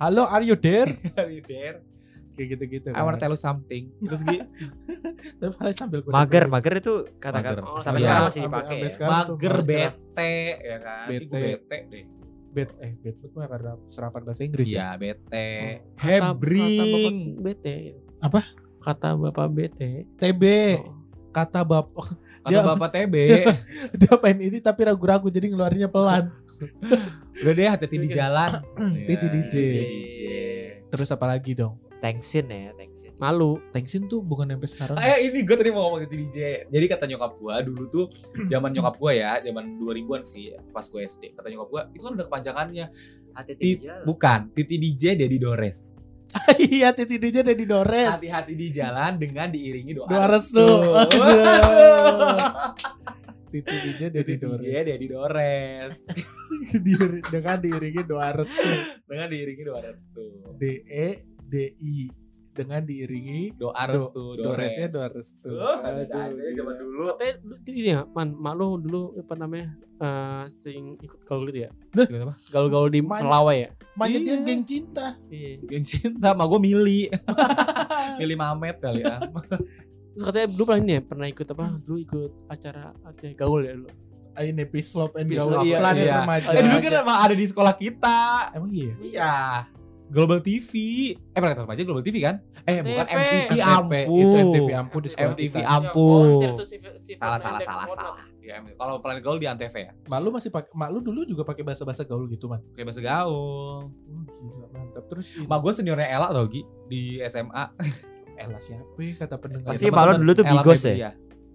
halo 0.00 0.24
are 0.26 0.42
you 0.42 0.56
there 0.56 0.88
Are 1.20 1.28
you 1.28 1.42
there? 1.42 1.84
kayak 2.30 2.56
gitu-gitu 2.56 2.88
I 2.90 3.00
wanna 3.00 3.14
kan. 3.14 3.22
tell 3.22 3.34
you 3.34 3.42
something. 3.42 3.92
Terus 4.00 4.24
gitu. 4.24 4.48
tapi 5.38 5.52
paling 5.52 5.76
sambil 5.76 6.00
kuda- 6.00 6.14
Mager, 6.16 6.44
mager 6.48 6.74
itu 6.74 6.92
kata-kata 7.14 7.60
Mager. 7.60 7.68
Oh, 7.68 7.76
sampai 7.76 8.00
sekarang 8.00 8.22
masih 8.24 8.40
dipakai 8.40 8.74
sampai 8.80 8.88
ya. 8.88 9.08
Mager 9.10 9.36
mager. 9.52 9.66
bete 9.66 10.34
ya 10.58 10.78
kan. 10.80 11.06
Bete. 11.06 11.28
bete 11.28 11.76
deh. 11.86 12.04
bet 12.50 12.70
eh 12.80 12.92
bet 12.98 13.14
mah 13.30 13.46
karena 13.46 13.72
serapan 13.86 14.20
bahasa 14.24 14.42
Inggris 14.42 14.66
ya 14.66 14.74
Iya, 14.74 14.88
bete. 14.96 15.48
Kata- 15.94 16.00
Kata 16.00 16.28
Hebring. 16.32 17.18
Bapak 17.30 17.42
BT. 17.44 17.66
Apa? 18.20 18.40
Kata 18.80 19.08
Bapak 19.14 19.46
BT. 19.50 19.80
TB 20.16 20.42
Oh. 20.80 20.99
Kata 21.30 21.62
bapak 21.62 22.06
Kata 22.40 22.56
Dia- 22.56 22.64
Bapak 22.64 22.88
TB. 22.90 23.14
dia 24.00 24.14
pengen 24.16 24.48
ini 24.48 24.58
tapi 24.58 24.88
ragu-ragu 24.88 25.28
jadi 25.28 25.52
ngeluarinnya 25.52 25.92
pelan 25.92 26.32
Udah 27.44 27.52
deh 27.52 27.68
hati-hati 27.68 27.96
di 28.00 28.08
jalan. 28.08 28.64
Titi 29.06 29.26
Iya, 29.26 29.34
DJ. 29.36 29.54
DJ. 29.76 30.18
terus 30.88 31.08
apa 31.08 31.28
lagi 31.28 31.52
dong 31.52 31.76
Thanksin 32.00 32.48
ya, 32.48 32.72
thanksin. 32.72 33.12
Malu. 33.20 33.60
Thanksin 33.70 34.08
tuh 34.08 34.24
bukan 34.24 34.48
sampai 34.48 34.68
sekarang 34.72 34.96
Eh 34.96 35.28
ini 35.28 35.44
gue 35.44 35.52
tadi 35.52 35.68
mau 35.68 35.84
ngomong 35.84 36.00
Titi 36.02 36.16
DJ. 36.16 36.38
Jadi 36.66 36.84
kata 36.88 37.04
nyokap 37.04 37.36
gue 37.36 37.54
dulu 37.62 37.84
tuh 37.86 38.06
zaman 38.50 38.72
nyokap 38.72 38.96
gue 38.96 39.12
ya, 39.14 39.36
zaman 39.44 39.76
2000-an 39.76 40.22
sih 40.24 40.44
pas 40.72 40.80
gue 40.82 40.96
SD. 40.98 41.36
Kata 41.36 41.44
nyokap 41.46 41.68
gue 41.68 41.80
itu 41.92 42.02
kan 42.02 42.12
udah 42.16 42.24
kepanjangannya. 42.24 42.86
Hati-hati 43.30 43.62
di 43.62 43.84
bukan, 44.02 44.48
Titi 44.50 44.80
DJ 44.80 45.12
Dedi 45.12 45.36
Dores. 45.36 45.99
iya 46.70 46.94
Titi 46.94 47.16
DJ 47.18 47.42
ada 47.42 47.54
di 47.54 47.66
Dores 47.66 48.18
Hati-hati 48.18 48.54
di 48.54 48.68
jalan 48.70 49.18
dengan 49.18 49.50
diiringi 49.50 49.92
doa. 49.96 50.06
Doa 50.06 50.26
restu. 50.30 50.62
Titi 53.50 53.76
DJ 53.82 54.00
ada 54.14 54.22
di 54.22 54.34
Titi 54.38 54.38
DJ 54.38 54.44
Dores 54.46 54.84
Dedi 54.86 55.06
Dores. 55.10 55.96
Di- 56.84 57.24
dengan 57.24 57.56
diiringi 57.56 58.04
doa 58.04 58.36
restu 58.36 58.68
dengan 59.08 59.26
diiringi 59.32 59.64
doa 59.64 59.80
restu. 59.80 60.54
D 60.60 60.84
E 60.84 61.08
D 61.40 61.54
I 61.80 62.19
dengan 62.60 62.80
diiringi 62.82 63.56
Doa 63.56 63.72
Do- 63.74 63.90
restu, 63.90 64.24
Doresnya 64.36 64.88
doa 64.88 65.08
restu 65.08 65.48
Tuh, 65.48 65.64
ada 65.80 66.02
Aduh, 66.02 66.20
aja 66.28 66.40
ya 66.40 66.52
zaman 66.52 66.74
gila. 66.74 66.82
dulu. 66.82 67.04
Du- 67.16 67.72
ini 67.72 67.90
ya, 67.90 68.00
man, 68.06 68.28
mak 68.34 68.54
lu 68.54 68.76
dulu 68.76 69.02
apa 69.16 69.34
namanya? 69.34 69.68
eh 69.96 70.44
sering 70.48 70.96
ikut 70.98 71.20
gaul 71.22 71.44
gitu 71.46 71.60
ya. 71.62 71.70
Gimana 71.94 72.24
apa? 72.26 72.34
Gaul-gaul 72.48 72.88
di 72.88 73.00
Man- 73.00 73.20
Melawai 73.22 73.56
ya. 73.58 73.70
Makanya 73.94 74.18
dia 74.18 74.32
Iya. 74.32 74.42
geng 74.42 74.62
cinta 74.62 75.06
Iya. 75.26 75.48
Yang 75.70 75.84
cinta 75.90 76.28
sama 76.30 76.44
gue 76.46 76.56
Mili. 76.58 77.00
Mili 78.18 78.34
Mamet 78.34 78.76
kali 78.78 79.00
ya. 79.00 79.20
Terus 80.10 80.22
katanya 80.22 80.46
dulu 80.48 80.64
pernah 80.66 80.80
ini 80.80 80.92
ya, 80.92 81.02
pernah 81.02 81.26
ikut 81.26 81.46
apa? 81.46 81.64
Dulu 81.78 81.98
ikut 82.00 82.30
acara 82.46 82.92
acara 82.98 83.32
gaul 83.34 83.60
ya 83.60 83.72
dulu. 83.74 83.88
Ah, 84.30 84.42
ini 84.42 84.64
Peace 84.64 84.94
Love 84.94 85.12
and 85.14 85.26
Peace 85.26 85.36
Gaul 85.38 85.52
Love, 85.52 85.66
iya, 85.66 85.78
Planet 85.78 86.00
iya. 86.02 86.14
Remaja 86.16 86.46
Eh 86.48 86.62
dulu 86.62 86.78
kan 86.78 86.92
emang 86.96 87.18
ada 87.20 87.34
di 87.34 87.44
sekolah 87.44 87.74
kita. 87.76 88.18
Emang 88.52 88.70
iya 88.70 88.92
Iya. 88.96 89.34
Global 90.10 90.42
TV. 90.42 90.70
Eh 91.14 91.38
pernah 91.38 91.54
tetap 91.54 91.70
aja 91.70 91.82
Global 91.86 92.02
TV 92.02 92.16
kan? 92.26 92.42
Eh 92.66 92.82
bukan 92.82 93.04
TV. 93.06 93.14
MTV 93.14 93.30
MTV, 93.46 93.60
Ampu. 93.62 94.14
Itu 94.18 94.36
MTV 94.42 94.68
Ampu 94.74 94.96
di 94.98 95.08
sekolah 95.08 95.32
MTV 95.32 95.54
kita. 95.54 95.70
Ampu. 95.70 96.10
Salah 97.14 97.38
salah 97.38 97.60
salah 97.62 97.86
salah. 97.86 98.18
Ya, 98.40 98.58
kalau 98.74 98.98
Planet 98.98 99.22
Gaul 99.22 99.38
di 99.38 99.46
Antv 99.46 99.70
ya. 99.70 99.94
Mak 100.10 100.18
lu 100.18 100.34
masih 100.34 100.50
pakai 100.50 100.74
mak 100.74 100.90
lu 100.90 100.98
dulu 100.98 101.22
juga 101.22 101.46
pakai 101.46 101.62
bahasa-bahasa 101.62 102.02
gaul 102.02 102.26
gitu, 102.26 102.50
Man. 102.50 102.58
Kayak 102.74 102.90
bahasa 102.90 103.02
gaul. 103.04 103.86
Oh, 103.94 104.22
gila, 104.26 104.66
mantap. 104.74 105.04
Terus 105.06 105.38
ini, 105.38 105.46
Mak 105.46 105.58
gue 105.62 105.72
seniornya 105.76 106.08
Ella 106.10 106.34
tau 106.34 106.50
Gi 106.50 106.66
di 106.90 107.22
SMA. 107.30 107.64
Ella 108.34 108.58
siapa 108.58 108.98
ya 108.98 109.14
kata 109.14 109.36
pendengar? 109.38 109.70
Pasti 109.70 109.86
Mak 109.86 110.02
lu 110.02 110.12
dulu 110.26 110.32
tuh 110.34 110.44
Ella 110.50 110.62
Bigos 110.66 110.82
ya? 110.82 110.94
Iya. 110.98 111.10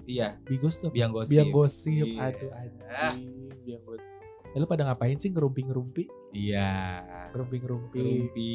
Iya, 0.05 0.27
Bigos 0.45 0.75
tuh. 0.79 0.93
biang 0.93 1.11
gosip. 1.11 1.33
Biang 1.35 1.49
gosip. 1.51 2.05
Iya. 2.07 2.31
Aduh 2.31 2.49
anjing, 2.53 3.51
biang 3.65 3.83
gosip. 3.83 4.11
Eh, 4.55 4.57
lu 4.57 4.65
pada 4.65 4.87
ngapain 4.87 5.19
sih 5.19 5.27
ngerumpi-ngerumpi? 5.29 6.07
Iya. 6.31 7.03
Ngerumpi-ngerumpi. 7.35 7.99
Rumpi. 7.99 8.53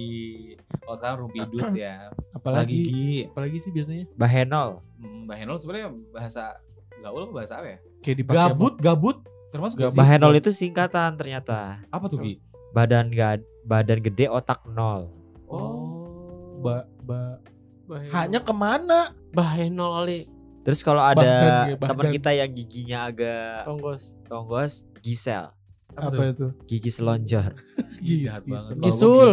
Kalau 0.80 0.97
sekarang 0.97 1.19
rumpi 1.21 1.38
dut 1.45 1.76
ya. 1.76 2.09
Lagi 2.09 2.33
Apalagi 2.40 2.78
Gi. 2.80 3.12
apalagi 3.28 3.59
sih 3.61 3.69
biasanya 3.69 4.09
Bahenol. 4.16 4.80
Hmm, 4.97 5.28
Mbak 5.28 5.37
Henol 5.37 5.57
sebenarnya 5.61 5.88
bahasa 6.09 6.57
gaul 7.00 7.28
apa 7.28 7.33
bahasa 7.37 7.54
apa 7.61 7.69
ya? 7.69 7.78
kayak 8.00 8.16
dipakai 8.16 8.37
Gabut, 8.40 8.75
gabut. 8.80 9.16
Termasuk 9.52 9.76
sih? 9.76 9.92
Bahenol 9.92 10.33
itu 10.35 10.50
singkatan 10.50 11.21
ternyata. 11.21 11.85
Apa 11.92 12.09
tuh 12.09 12.25
Gi? 12.25 12.40
Badan 12.73 13.12
gad 13.12 13.45
badan 13.62 14.00
gede 14.00 14.25
otak 14.26 14.64
nol. 14.64 15.12
Oh, 15.45 16.57
ba, 16.64 16.88
ba, 17.04 17.37
Bahenol. 17.85 18.12
hanya 18.16 18.40
ke 18.40 18.52
mana? 18.57 19.12
Bahenol 19.37 20.00
kali. 20.00 20.21
Terus 20.64 20.80
kalau 20.80 21.04
ada 21.04 21.21
ya, 21.69 21.76
teman 21.76 22.09
kita 22.09 22.33
yang 22.33 22.49
giginya 22.49 23.09
agak 23.09 23.64
Tonggos. 23.64 24.16
tonggos, 24.28 24.73
gisel, 25.00 25.52
Apa, 25.93 26.23
itu? 26.29 26.49
gigi 26.65 26.91
selonjor. 26.91 27.51
Gis- 28.07 28.25
jahat 28.27 28.43
banget. 28.45 28.75
Gisul. 28.81 29.31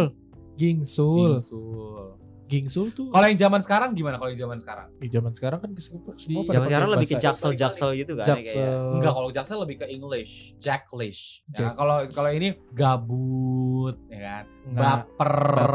Gingsul. 0.54 1.32
Gingsul. 1.36 2.04
Gingsul 2.48 2.88
tuh 2.90 3.12
Kalau 3.12 3.28
yang 3.28 3.36
zaman 3.36 3.60
sekarang 3.60 3.92
gimana 3.92 4.16
kalau 4.16 4.32
yang 4.32 4.40
zaman 4.40 4.56
sekarang? 4.56 4.88
di 4.96 5.06
zaman 5.06 5.30
sekarang 5.30 5.60
kan 5.60 5.70
semua 5.76 6.00
pada 6.42 6.56
Zaman 6.56 6.66
sekarang 6.66 6.88
lebih 6.90 7.06
ke 7.06 7.12
bahasa- 7.12 7.26
jaksel 7.28 7.52
jaksel 7.52 7.90
gitu 7.92 8.12
kan. 8.16 8.24
ya, 8.24 8.28
Jaksel. 8.32 8.56
kayak. 8.56 8.94
Enggak, 8.96 9.12
kalau 9.12 9.28
Jaksel 9.30 9.58
lebih 9.60 9.76
ke 9.76 9.86
English, 9.86 10.32
Jacklish. 10.56 11.22
Ya, 11.52 11.76
kalau 11.76 12.00
kalau 12.08 12.30
ini 12.32 12.56
gabut, 12.72 14.00
ya 14.08 14.18
kan? 14.18 14.44
Baper, 14.66 15.72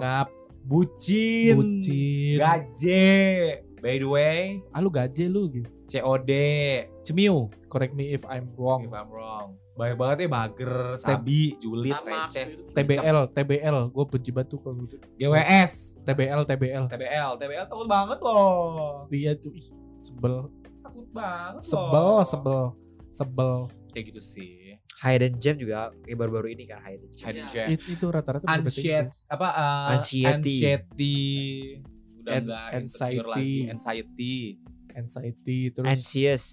ngap, 0.00 0.28
bucin, 0.64 1.54
bucin. 1.54 2.36
gaje. 2.40 3.12
By 3.78 4.00
the 4.00 4.08
way, 4.08 4.64
Ah 4.72 4.80
lu 4.80 4.88
gaje 4.88 5.28
lu 5.28 5.52
gitu. 5.52 5.68
COD, 5.86 6.30
cemiu. 7.04 7.52
Correct 7.68 7.92
me 7.92 8.10
if 8.10 8.24
I'm 8.24 8.48
If 8.48 8.56
wrong. 8.56 8.80
I'm 8.88 9.06
wrong. 9.06 9.60
Banyak 9.74 9.96
banget 9.96 10.16
ya 10.20 10.28
mager, 10.28 10.72
sabi, 10.94 11.58
julid, 11.58 11.98
receh. 11.98 12.46
TBL, 12.70 13.18
TBL, 13.28 13.78
gue 13.90 14.04
benci 14.06 14.30
banget 14.30 14.48
tuh 14.48 14.58
kalau 14.60 14.78
gitu. 14.80 14.96
GWS, 15.18 15.72
TBL, 16.00 16.40
TBL. 16.44 16.84
TBL, 16.86 17.30
TBL 17.36 17.64
takut 17.66 17.88
banget 17.88 18.18
loh. 18.20 19.02
Dia 19.08 19.34
tuh 19.34 19.50
ih, 19.50 19.66
sebel, 19.98 20.46
Takut 20.78 21.10
banget 21.10 21.58
sebel, 21.60 21.90
loh. 22.06 22.22
sebel, 22.22 22.62
sebel. 23.10 23.54
Kayak 23.90 24.04
gitu 24.10 24.20
sih. 24.22 24.78
Hidden 24.94 25.34
gem 25.36 25.58
juga 25.58 25.90
kayak 26.00 26.16
baru-baru 26.16 26.48
ini 26.50 26.64
kan 26.64 26.78
hidden 26.80 27.10
gem. 27.10 27.26
Hidden 27.26 27.44
Iya. 27.44 27.64
gem. 27.66 27.66
It, 27.68 27.82
itu 27.88 28.06
rata-rata 28.08 28.46
Anxiety 28.46 29.10
apa 29.26 29.48
uh, 29.50 29.86
Anxiety. 29.92 30.30
anxiety 30.30 31.16
udah 32.16 32.30
An- 32.32 32.42
enggak 32.46 32.66
anxiety. 32.72 33.26
lagi 33.26 33.52
anxiety 33.68 34.34
Anxiety 34.92 35.58
terus 35.70 35.90
Anxious. 35.90 36.44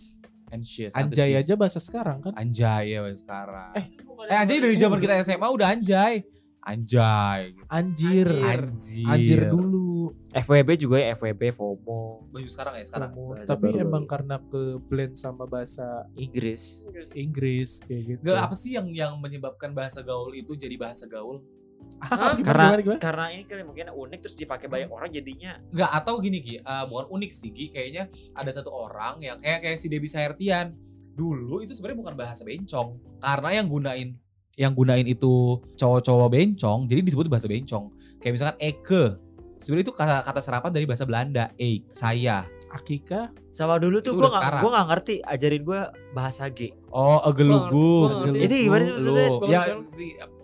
Anxious 0.51 0.93
anjay 0.93 1.31
anxious. 1.31 1.43
aja 1.43 1.53
bahasa 1.55 1.79
sekarang 1.79 2.17
kan. 2.19 2.33
anjay 2.35 2.91
ya 2.91 2.99
wes 3.01 3.19
sekarang 3.19 3.71
Eh, 3.73 3.85
eh 4.27 4.37
anjay 4.37 4.59
dari 4.59 4.75
zaman 4.75 4.97
kita 4.97 5.17
SMA 5.21 5.47
udah 5.47 5.67
anjay 5.69 6.21
anjay 6.61 7.57
Anjir. 7.67 8.27
anjir 8.37 9.07
Anjir 9.07 9.41
dulu. 9.49 10.13
FWB 10.29 10.69
juga 10.77 10.95
ya 10.95 11.15
FWB 11.15 11.51
FOMO 11.51 12.29
baju 12.29 12.45
sekarang 12.45 12.73
ya 12.75 12.85
sekarang 12.85 13.09
bahasa 13.11 13.49
Tapi 13.49 13.65
baru-baru. 13.65 13.81
emang 13.83 14.03
karena 14.05 14.35
ke 14.39 14.61
blend 14.79 15.13
sama 15.15 15.43
bahasa 15.45 16.05
Inggris. 16.13 16.85
Inggris 17.15 17.81
kayak 17.81 18.03
gitu. 18.05 18.21
Gak 18.23 18.37
apa 18.39 18.53
sih 18.53 18.71
yang 18.71 18.87
yang 18.89 19.17
menyebabkan 19.17 19.71
bahasa 19.71 19.99
gaul 20.01 20.31
itu 20.31 20.53
jadi 20.53 20.75
bahasa 20.75 21.05
gaul? 21.05 21.41
Ah, 21.99 22.33
gimana, 22.33 22.41
Karena 22.41 22.63
gimana, 22.65 22.81
gimana? 22.81 22.99
karena 23.01 23.25
ini 23.29 23.43
kan 23.45 23.57
mungkin 23.61 23.85
unik 23.91 24.19
terus 24.23 24.35
dipakai 24.35 24.67
banyak 24.71 24.89
orang 24.89 25.09
jadinya 25.11 25.59
Enggak 25.69 25.91
atau 25.91 26.13
gini 26.17 26.37
Gi, 26.39 26.55
eh, 26.57 26.83
bukan 26.87 27.05
unik 27.11 27.31
sih 27.31 27.49
Gi, 27.51 27.65
kayaknya 27.69 28.03
ada 28.33 28.49
satu 28.49 28.71
orang 28.71 29.21
yang 29.21 29.37
kayak 29.37 29.59
kayak 29.61 29.77
si 29.77 29.91
Debbie 29.91 30.09
Sahertian. 30.09 30.73
Dulu 31.11 31.61
itu 31.61 31.75
sebenarnya 31.75 31.99
bukan 32.01 32.15
bahasa 32.15 32.41
bencong, 32.41 33.19
karena 33.19 33.49
yang 33.51 33.67
gunain 33.67 34.09
yang 34.55 34.71
gunain 34.71 35.05
itu 35.05 35.59
cowok-cowok 35.75 36.29
bencong, 36.31 36.87
jadi 36.87 37.01
disebut 37.03 37.27
bahasa 37.27 37.47
bencong. 37.51 37.91
Kayak 38.17 38.33
misalkan 38.33 38.57
eke. 38.59 39.03
Sebenarnya 39.61 39.85
itu 39.85 39.93
kata 39.93 40.15
kata 40.25 40.41
serapan 40.41 40.71
dari 40.73 40.89
bahasa 40.89 41.05
Belanda, 41.05 41.53
e, 41.53 41.85
saya. 41.93 42.49
Akika 42.71 43.35
sama 43.51 43.75
dulu 43.83 43.99
tuh 43.99 44.15
gue 44.15 44.23
nggak 44.23 44.31
sekarang. 44.39 44.61
gue 44.63 44.71
nggak 44.71 44.87
ngerti 44.95 45.15
ajarin 45.27 45.63
gue 45.67 45.81
bahasa 46.15 46.47
G 46.47 46.71
Oh. 46.87 47.19
Gua 47.67 48.23
ngerti. 48.23 48.39
Itu 48.47 48.55
gimana 48.67 48.81
sih 48.87 48.93
maksudnya? 48.95 49.27
Ya 49.51 49.61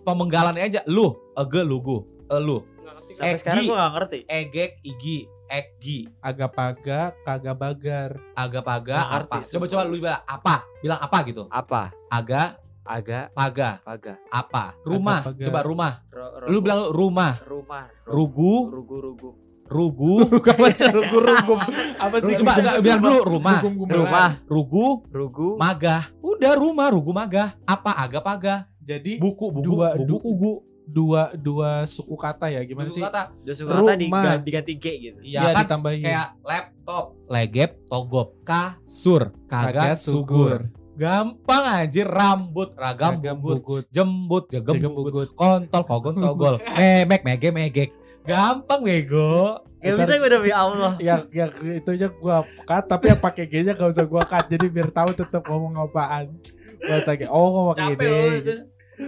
pemenggalannya 0.08 0.62
aja 0.62 0.80
lu, 0.86 1.06
egelugu, 1.34 2.02
elu, 2.26 2.64
Nggak 2.80 2.88
ngerti. 2.88 3.12
sampai 3.12 3.28
Egi. 3.28 3.38
sekarang 3.38 3.62
gue 3.62 3.76
nggak 3.76 3.92
ngerti 3.92 4.18
egek, 4.26 4.70
igi, 4.82 5.18
egi, 5.48 5.98
agak 6.18 6.50
paga 6.50 7.00
kagak 7.22 7.54
bagar. 7.54 8.10
aga 8.34 8.60
paga, 8.62 8.96
Nggak 8.96 9.10
ngerti, 9.10 9.36
apa? 9.36 9.50
Coba 9.50 9.64
coba 9.66 9.82
lu 9.84 9.96
bilang 9.98 10.22
apa? 10.24 10.54
Bilang 10.78 10.98
apa 10.98 11.18
gitu? 11.22 11.42
apa 11.48 11.82
Aga, 12.08 12.42
agak 12.82 13.24
paga, 13.30 13.70
paga 13.82 14.12
apa? 14.28 14.64
Rumah. 14.80 15.20
paga. 15.22 15.44
Coba 15.44 15.60
rumah. 15.62 15.92
ro, 16.08 16.24
ro, 16.34 16.46
Lu 16.48 16.58
bilang 16.58 16.80
rumah. 16.88 17.32
rumah 17.44 17.84
ro- 18.02 18.08
Rugu, 18.08 18.54
rugu 18.72 18.96
rugu 18.98 19.30
rugu. 19.68 20.24
Apa 20.48 20.72
sih 20.72 20.88
rugum-rugum? 20.88 21.60
Apa 22.00 22.16
sih? 22.24 22.40
Coba 22.40 22.56
enggak 22.56 22.80
bilang 22.80 23.00
dulu 23.04 23.18
rumah. 23.28 23.60
Rumah 23.60 24.30
Rugu, 24.48 25.04
rugu 25.06 25.60
magah. 25.60 26.08
Udah 26.24 26.56
rumah, 26.56 26.88
rugu 26.88 27.12
magah. 27.12 27.52
Apa? 27.68 28.00
Aga 28.00 28.24
paga. 28.24 28.64
Jadi 28.88 29.12
Buku, 29.18 29.52
buku, 29.52 29.64
Dua- 29.68 29.92
buku, 29.94 30.16
kugu. 30.18 30.52
dua 30.88 31.28
dua 31.36 31.84
suku 31.84 32.16
kata 32.16 32.48
ya 32.48 32.64
gimana 32.64 32.88
Suku 32.88 32.96
sih? 32.96 33.04
kata. 33.04 33.36
udah 33.36 33.54
suka 33.54 33.68
kata 33.70 33.80
Rumah. 33.84 33.92
diga- 33.94 34.40
diganti 34.40 34.72
G 34.74 34.84
gitu 34.98 35.18
Iya 35.20 35.38
Ya, 35.38 35.52
kan 35.52 35.62
ditambahin 35.62 36.00
kayak 36.00 36.28
laptop, 36.40 37.04
legep, 37.28 37.70
togop, 37.84 38.28
kasur, 38.40 39.36
kagak, 39.44 39.94
sugur. 39.94 40.72
Gampang 40.96 41.62
anjir 41.78 42.02
rambut, 42.02 42.72
ragam, 42.74 43.20
Ragam 43.20 43.36
bumbut, 43.36 43.56
bugut. 43.60 43.84
jembut, 43.88 44.48
jegem, 44.48 44.74
Jegem 44.74 44.90
bugut, 44.90 45.12
bugut. 45.14 45.30
kontol, 45.34 45.82
kogon, 45.84 46.14
togol, 46.16 46.56
memek, 46.74 47.20
mege, 47.22 47.48
megek. 47.50 47.90
Gampang 48.24 48.80
bego. 48.82 49.60
Gak 49.78 49.92
Ntar- 49.92 49.98
bisa 50.00 50.12
gue 50.16 50.30
demi 50.32 50.50
Allah 50.50 50.92
yang 51.04 51.22
yang 51.30 51.50
itu 51.54 51.90
aja 51.92 52.08
gua 52.10 52.36
cut 52.64 52.84
tapi 52.88 53.04
yang 53.06 53.20
pakai 53.20 53.44
G 53.44 53.62
nya 53.62 53.72
gak 53.72 53.88
usah 53.88 54.02
gua 54.04 54.20
cut 54.22 54.48
jadi 54.48 54.66
biar 54.66 54.90
tahu 54.90 55.12
tetap 55.12 55.44
ngomong 55.44 55.78
apaan 55.78 56.34
bahasa 56.80 57.12
G 57.12 57.28
oh 57.28 57.46
ngomong 57.46 57.76
Capek 57.76 57.94
ini 57.94 58.08
loh 58.08 58.34
itu. 58.34 58.54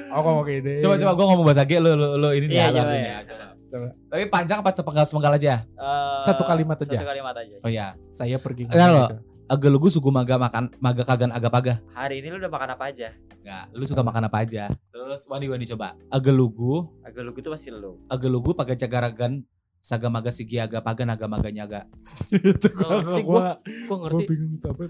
Oh 0.08 0.20
ngomong 0.20 0.46
ini 0.48 0.74
Coba 0.78 0.94
coba 0.96 1.12
gue 1.12 1.26
ngomong 1.26 1.44
bahasa 1.44 1.62
G 1.62 1.72
lu 1.76 1.92
lu, 1.92 2.08
lu 2.16 2.28
ini 2.32 2.46
Iya, 2.48 2.64
nih, 2.64 2.72
coba 2.72 2.82
lu 2.82 2.90
ya. 2.90 2.96
ini 2.96 3.08
ya, 3.08 3.20
coba. 3.24 3.44
Coba. 3.66 3.86
Tapi 4.06 4.22
panjang 4.26 4.58
apa 4.58 4.70
sepenggal 4.70 5.04
sepenggal 5.04 5.32
aja? 5.32 5.54
Eh, 5.62 6.18
Satu 6.20 6.42
kalimat 6.42 6.74
aja. 6.76 6.90
satu 6.92 7.06
kalimat 7.06 7.34
aja 7.34 7.56
Oh 7.60 7.68
iya. 7.68 7.94
saya 8.08 8.36
pergi 8.36 8.66
ngomong 8.66 8.90
loh. 8.90 9.08
gitu. 9.08 9.16
Agelugu 9.46 9.86
sugu 9.88 10.08
maga 10.08 10.34
makan 10.36 10.70
maga 10.76 11.02
kagan 11.02 11.30
aga 11.30 11.48
paga. 11.48 11.74
hari 11.90 12.18
ini 12.18 12.30
lu 12.30 12.38
udah 12.38 12.48
makan 12.48 12.70
apa 12.70 12.86
aja 12.86 13.10
Enggak, 13.40 13.64
lu 13.72 13.82
suka 13.82 14.04
makan 14.04 14.28
apa 14.28 14.44
aja? 14.44 14.68
Terus 14.90 15.24
Wandi 15.24 15.48
Wandi 15.48 15.64
coba. 15.66 15.96
Agelugu, 16.06 16.92
agak 17.00 17.24
lu 17.24 17.32
gitu 17.32 17.48
pasti 17.48 17.72
lu 17.72 17.96
agelugu 18.06 18.52
paga 18.52 18.76
cagaragan 18.76 19.40
saga 19.80 20.06
maga 20.06 20.28
sigi 20.28 20.56
aga 20.56 20.78
paga 20.78 21.02
naga 21.02 21.24
maga 21.24 21.48
nyaga. 21.48 21.88
itu 22.30 22.68
gua 22.70 23.00
Ngerti 23.00 23.20
gua 23.22 23.40
Gua 23.40 23.48
gua 23.88 23.96
ngerti. 24.04 24.22
bingung 24.26 24.52
itu 24.54 24.66
apa 24.66 24.82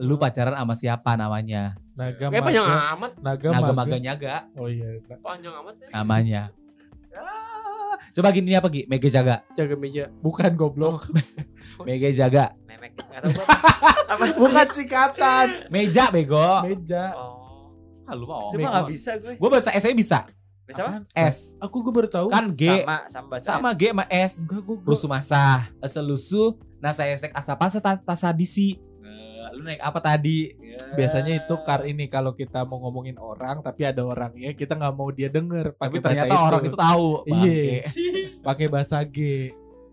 Lu 0.00 0.16
pacaran 0.16 0.56
sama 0.56 0.72
siapa 0.72 1.10
namanya? 1.14 1.76
naga 1.94 2.26
Kayak 2.26 2.42
panjang 2.42 2.64
maga 2.64 2.80
amat. 2.90 3.12
naga 3.18 3.46
Naga 3.50 3.72
maga 3.74 3.96
nyaga 3.98 4.34
oh 4.54 4.66
iya 4.66 4.88
Panjang 5.18 5.54
amat 5.54 5.74
ya. 5.76 5.88
namanya. 5.92 6.42
Coba 8.10 8.28
gini 8.30 8.50
apa 8.52 8.68
Gi? 8.68 8.82
Mege 8.86 9.08
jaga. 9.08 9.44
Jaga 9.52 9.74
meja. 9.74 10.08
bukan 10.18 10.50
goblok 10.54 11.04
Mege 11.86 12.08
jaga. 12.10 12.56
memek 12.64 12.96
gua 12.96 13.44
bukan 14.40 14.66
singkatan 14.70 15.46
Meja 15.68 16.08
bego. 16.08 16.64
meja 16.64 17.12
oh 17.14 17.36
Ah, 18.02 18.16
lu 18.16 18.24
mah 18.24 18.48
Cuma 18.48 18.72
nggak 18.72 18.88
bisa 18.88 19.20
gue 19.20 19.36
Gue 19.36 19.48
bahasa 19.52 19.68
S 19.70 19.84
bisa. 19.92 20.24
Bisa 20.68 20.84
apa 20.84 21.00
Apaan? 21.00 21.04
S. 21.16 21.56
aku 21.56 21.80
gua 21.80 21.92
baru 21.96 22.08
tahu 22.08 22.28
Kan 22.28 22.52
G. 22.52 22.84
sama 22.84 22.96
sama 23.08 23.26
bahasa 23.32 23.46
Sama 23.48 23.70
S. 23.72 23.74
G 23.74 23.82
sama 23.88 24.04
S. 24.06 24.32
enggak 24.44 24.60
gua, 24.62 24.76
gua 24.76 24.90
Rusuh 24.92 25.08
masah. 25.08 25.58
Selusu. 25.82 26.44
Nasa 26.78 27.08
esek 27.08 27.32
asapa 27.32 27.66
seta 27.66 27.96
tasadisi. 27.96 28.76
Eh, 29.00 29.48
lu 29.56 29.64
naik 29.64 29.80
apa 29.80 29.98
tadi? 29.98 30.52
biasanya 30.88 31.34
itu 31.34 31.54
kar 31.66 31.82
ini 31.84 32.06
kalau 32.06 32.32
kita 32.32 32.62
mau 32.62 32.78
ngomongin 32.78 33.18
orang 33.18 33.58
tapi 33.60 33.82
ada 33.82 33.98
orangnya 34.06 34.54
kita 34.54 34.78
nggak 34.78 34.94
mau 34.94 35.10
dia 35.10 35.26
denger 35.26 35.74
Tapi 35.74 35.98
pakai 35.98 35.98
bahasa 35.98 36.22
ternyata 36.22 36.34
orang 36.38 36.62
itu 36.62 36.76
tahu. 36.78 37.08
Iya. 37.26 37.82
pakai 38.46 38.66
bahasa 38.70 38.96
G 39.02 39.18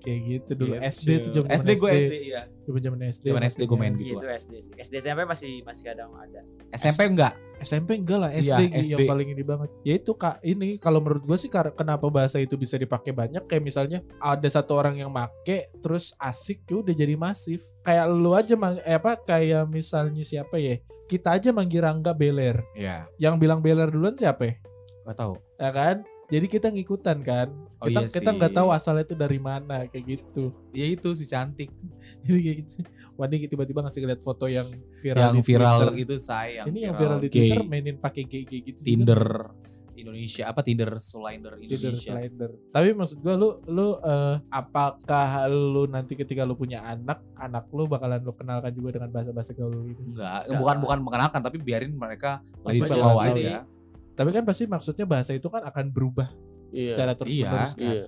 kayak 0.06 0.22
gitu 0.30 0.52
dulu. 0.54 0.74
Gitu. 0.78 0.86
SD 0.86 1.10
tuh 1.26 1.32
zaman 1.34 1.50
SD 1.50 1.70
gue 1.82 1.90
SD 1.90 2.16
iya. 2.30 2.42
Zaman 2.66 2.82
zaman 2.86 3.00
SD. 3.10 3.24
Zaman 3.34 3.44
SD 3.50 3.62
gue 3.66 3.78
main 3.82 3.94
gitu. 3.98 4.22
Itu 4.22 4.28
SD 4.30 4.54
sih. 4.62 4.74
SD 4.78 4.94
SMP 5.02 5.22
masih 5.26 5.52
masih 5.66 5.84
kadang 5.90 6.14
ada. 6.14 6.42
SMP 6.78 7.02
enggak? 7.10 7.34
SMP 7.56 7.90
enggak 7.98 8.20
lah, 8.20 8.32
Iya, 8.36 8.52
SD, 8.52 8.62
yang 8.68 9.00
SD. 9.00 9.10
paling 9.10 9.28
ini 9.32 9.44
banget. 9.48 9.70
Ya 9.88 9.94
itu 9.96 10.12
kak, 10.14 10.44
ini 10.44 10.76
kalau 10.78 11.00
menurut 11.02 11.24
gue 11.24 11.38
sih 11.40 11.50
kenapa 11.50 12.06
bahasa 12.12 12.38
itu 12.38 12.60
bisa 12.60 12.76
dipakai 12.76 13.16
banyak 13.16 13.48
kayak 13.48 13.64
misalnya 13.64 14.04
ada 14.20 14.46
satu 14.46 14.76
orang 14.76 15.00
yang 15.00 15.10
make 15.10 15.72
terus 15.80 16.14
asik 16.22 16.68
ya 16.70 16.84
udah 16.84 16.94
jadi 16.94 17.16
masif. 17.18 17.64
Kayak 17.82 18.06
lu 18.12 18.36
aja 18.36 18.54
mang, 18.60 18.78
eh, 18.84 19.00
apa 19.00 19.18
kayak 19.24 19.66
misalnya 19.72 20.22
siapa 20.22 20.60
ya? 20.62 20.78
Kita 21.08 21.38
aja 21.38 21.50
manggil 21.56 21.82
Rangga 21.82 22.14
Beler. 22.14 22.62
Iya. 22.76 23.08
Yang 23.18 23.36
bilang 23.40 23.60
Beler 23.64 23.88
duluan 23.90 24.14
siapa? 24.20 24.52
ya? 24.52 24.54
Gak 25.06 25.18
tahu. 25.22 25.34
Ya 25.62 25.70
kan? 25.70 25.98
Jadi 26.26 26.46
kita 26.50 26.68
ngikutan 26.74 27.22
kan. 27.22 27.54
Oh 27.78 27.86
kita 27.86 28.02
iya 28.02 28.10
kita 28.10 28.30
nggak 28.34 28.54
tahu 28.56 28.74
asalnya 28.74 29.06
itu 29.06 29.14
dari 29.14 29.38
mana 29.38 29.86
kayak 29.86 30.06
gitu. 30.10 30.50
Ya 30.74 30.90
itu 30.90 31.14
si 31.14 31.30
cantik. 31.30 31.70
Jadi 32.26 32.40
kayak 32.42 32.58
gitu. 32.66 32.76
Wandi 33.16 33.46
tiba-tiba 33.46 33.80
ngasih 33.86 34.04
lihat 34.10 34.22
foto 34.26 34.50
yang 34.50 34.66
viral 35.00 35.22
yang 35.22 35.34
di 35.38 35.42
viral 35.46 35.78
Twitter. 35.94 35.94
itu 36.02 36.16
saya. 36.18 36.62
Ini 36.66 36.80
yang 36.90 36.94
viral 36.98 37.20
di 37.22 37.30
gay. 37.30 37.54
Twitter 37.54 37.62
mainin 37.64 37.98
pakai 38.02 38.24
GG 38.26 38.52
gitu. 38.66 38.80
juga. 38.82 38.90
Tinder 38.90 39.24
Indonesia 39.96 40.44
apa 40.50 40.60
Tinder 40.66 40.92
Slider 40.98 41.54
Tinder 41.62 41.94
Indonesia. 41.94 42.12
slider. 42.18 42.52
Tapi 42.74 42.88
maksud 42.98 43.18
gua 43.22 43.36
lu 43.38 43.50
lu 43.70 43.88
eh, 44.02 44.36
apakah 44.50 45.46
lu 45.48 45.86
nanti 45.86 46.18
ketika 46.18 46.42
lu 46.42 46.58
punya 46.58 46.82
anak, 46.84 47.22
anak 47.38 47.70
lu 47.70 47.86
bakalan 47.86 48.20
lu 48.26 48.34
kenalkan 48.34 48.74
juga 48.74 48.98
dengan 48.98 49.14
bahasa-bahasa 49.14 49.54
gaul 49.54 49.94
itu? 49.94 50.02
Enggak, 50.02 50.50
Enggak. 50.50 50.58
bukan 50.58 50.76
bukan 50.82 51.00
mengenalkan 51.06 51.40
tapi 51.46 51.58
biarin 51.62 51.94
mereka 51.94 52.42
bawa 52.66 52.74
gaul. 52.74 53.22
aja. 53.30 53.64
Tapi 54.16 54.30
kan 54.32 54.44
pasti 54.44 54.64
maksudnya 54.66 55.06
bahasa 55.06 55.32
itu 55.32 55.46
kan 55.46 55.62
akan 55.62 55.92
berubah 55.92 56.32
Iya. 56.72 56.92
secara 56.92 57.12
terus 57.16 57.32
menerus 57.32 57.72
kan. 57.72 57.88
Iya. 57.88 58.04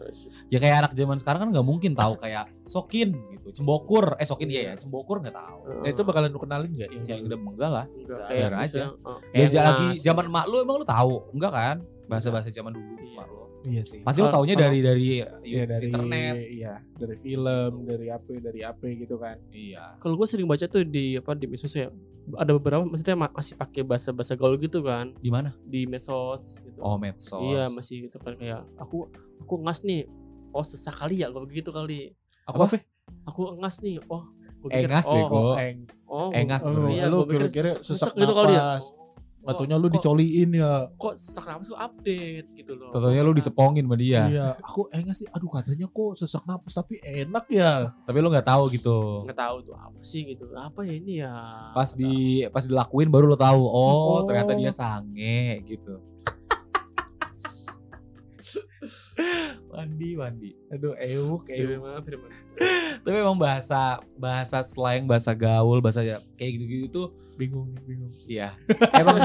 Ya 0.49 0.57
kayak 0.59 0.75
anak 0.81 0.91
zaman 0.93 1.15
sekarang 1.15 1.39
kan 1.39 1.49
nggak 1.51 1.63
mungkin 1.63 1.91
tahu 1.93 2.19
kayak 2.19 2.51
sokin 2.63 3.15
gitu, 3.31 3.47
cembokur, 3.53 4.15
eh 4.15 4.27
sokin 4.27 4.47
iya 4.49 4.61
ya, 4.61 4.73
cembokur 4.75 5.23
nggak 5.23 5.31
tahu. 5.31 5.59
Nah, 5.83 5.87
itu 5.87 6.01
bakalan 6.03 6.27
lu 6.27 6.39
kenalin 6.41 6.71
gak? 6.73 6.91
Yang 6.91 7.27
udah 7.27 7.37
enggak 7.37 7.71
lah. 7.71 7.85
Enggak, 7.87 8.27
Biar 8.27 8.51
aja. 8.51 8.63
misalnya, 8.91 8.91
Ya 9.31 9.45
kayak 9.47 9.63
lagi 9.63 9.87
zaman 10.01 10.25
ya. 10.25 10.29
emak 10.31 10.45
lu 10.47 10.55
emang 10.59 10.75
lu 10.79 10.85
tahu? 10.85 11.13
Enggak 11.31 11.51
kan? 11.53 11.77
Bahasa-bahasa 12.07 12.49
zaman 12.49 12.71
dulu 12.71 12.91
emak 13.05 13.27
lu. 13.29 13.43
Iya 13.67 13.81
sih. 13.83 13.99
Pasti 14.03 14.19
lu 14.19 14.27
Kalau- 14.27 14.43
taunya 14.43 14.55
dari 14.57 14.79
dari 14.79 15.05
Iya 15.43 15.63
dari 15.65 15.85
internet. 15.87 16.35
Iya, 16.35 16.73
dari 16.93 17.15
film, 17.15 17.71
dari 17.83 18.07
apa, 18.09 18.29
dari 18.33 18.61
apa 18.63 18.83
gitu 18.89 19.15
kan. 19.15 19.37
Iya. 19.49 19.95
Kalau 19.97 20.15
gue 20.15 20.27
sering 20.27 20.47
baca 20.47 20.65
tuh 20.65 20.83
di 20.83 21.15
apa 21.15 21.31
di 21.35 21.45
medsos 21.47 21.71
ya. 21.71 21.87
Ada 22.29 22.51
beberapa 22.51 22.83
maksudnya 22.83 23.15
ma- 23.15 23.31
masih 23.31 23.55
pakai 23.55 23.81
bahasa-bahasa 23.81 24.35
gaul 24.35 24.57
gitu 24.57 24.83
kan 24.83 25.15
Di 25.15 25.31
mana? 25.31 25.55
di 25.63 25.87
medsos 25.87 26.59
gitu. 26.59 26.75
Oh, 26.77 26.99
medsos. 26.99 27.39
Iya 27.39 27.71
masih 27.71 28.09
gitu 28.09 28.19
kan 28.19 28.35
kayak 28.35 28.67
aku 28.75 29.07
aku 29.39 29.53
ngas 29.63 29.79
nih. 29.81 30.03
Oh 30.51 30.59
sesak 30.61 30.97
kali 30.97 31.23
ya 31.23 31.29
gue 31.29 31.39
begitu 31.41 31.71
kali. 31.71 32.11
Aku 32.43 32.65
apa? 32.65 32.75
Aku 33.23 33.55
ngas 33.55 33.79
nih. 33.79 34.03
Oh 34.05 34.27
gua 34.57 34.67
Eh, 34.67 34.83
pikir, 34.83 34.89
ngas, 34.89 35.05
oh, 35.05 35.15
bego. 35.15 35.37
oh, 35.37 35.55
Eng. 35.55 35.79
oh, 36.03 36.29
Engas, 36.33 36.63
oh, 36.63 36.73
bro. 36.73 36.89
iya, 36.89 37.05
lu 37.05 37.23
kira-kira 37.23 37.69
sesak 37.69 37.85
sesek 37.85 38.13
gitu 38.17 38.33
kali 38.33 38.51
ya. 38.51 38.81
Taunya 39.53 39.75
lu 39.75 39.87
kok- 39.87 39.95
dicoliin 39.95 40.49
ya. 40.51 40.73
Kok 40.91 41.13
sesak 41.13 41.45
napas 41.45 41.67
kok 41.67 41.77
update 41.77 42.47
gitu 42.53 42.73
loh. 42.73 42.89
Tentunya 42.89 43.21
lu 43.21 43.31
disepongin 43.31 43.83
sama 43.83 43.95
dia. 43.95 44.21
Iya, 44.25 44.47
aku 44.57 44.89
enggak 44.89 45.15
sih. 45.15 45.27
Aduh 45.29 45.47
katanya 45.47 45.87
kok 45.87 46.11
sesak 46.15 46.43
napas 46.43 46.73
tapi 46.73 46.97
enak 46.99 47.45
ya. 47.47 47.93
Tapi 48.03 48.17
lu 48.17 48.27
nggak 48.27 48.43
tahu 48.45 48.63
gitu. 48.69 49.23
nggak 49.23 49.37
tahu 49.37 49.57
tuh 49.63 49.75
apa 49.75 49.99
sih 50.01 50.25
gitu. 50.25 50.49
Apa 50.51 50.81
ya 50.81 50.93
ini 50.93 51.13
ya? 51.19 51.33
Pas 51.71 51.93
di 51.93 52.13
pas 52.49 52.63
dilakuin 52.63 53.07
baru 53.07 53.27
lu 53.27 53.37
tahu. 53.37 53.61
Oh, 53.61 53.85
Oh. 54.13 54.19
ternyata 54.23 54.51
dia 54.53 54.71
sange 54.71 55.61
gitu. 55.63 56.01
Wandi, 59.73 60.09
Wandi. 60.15 60.51
Aduh, 60.71 60.93
ewuk, 60.97 61.49
ewuk. 61.49 62.05
Tapi 63.03 63.15
emang 63.17 63.37
bahasa 63.37 64.01
bahasa 64.17 64.63
slang, 64.63 65.05
bahasa 65.05 65.31
gaul, 65.35 65.81
bahasa 65.83 66.01
ya, 66.03 66.17
kayak 66.37 66.51
gitu-gitu 66.57 66.87
tuh 66.89 67.07
Bingung 67.37 67.69
nih, 67.69 67.83
bingung. 67.85 68.11
Iya. 68.25 68.49
Emang 68.99 69.21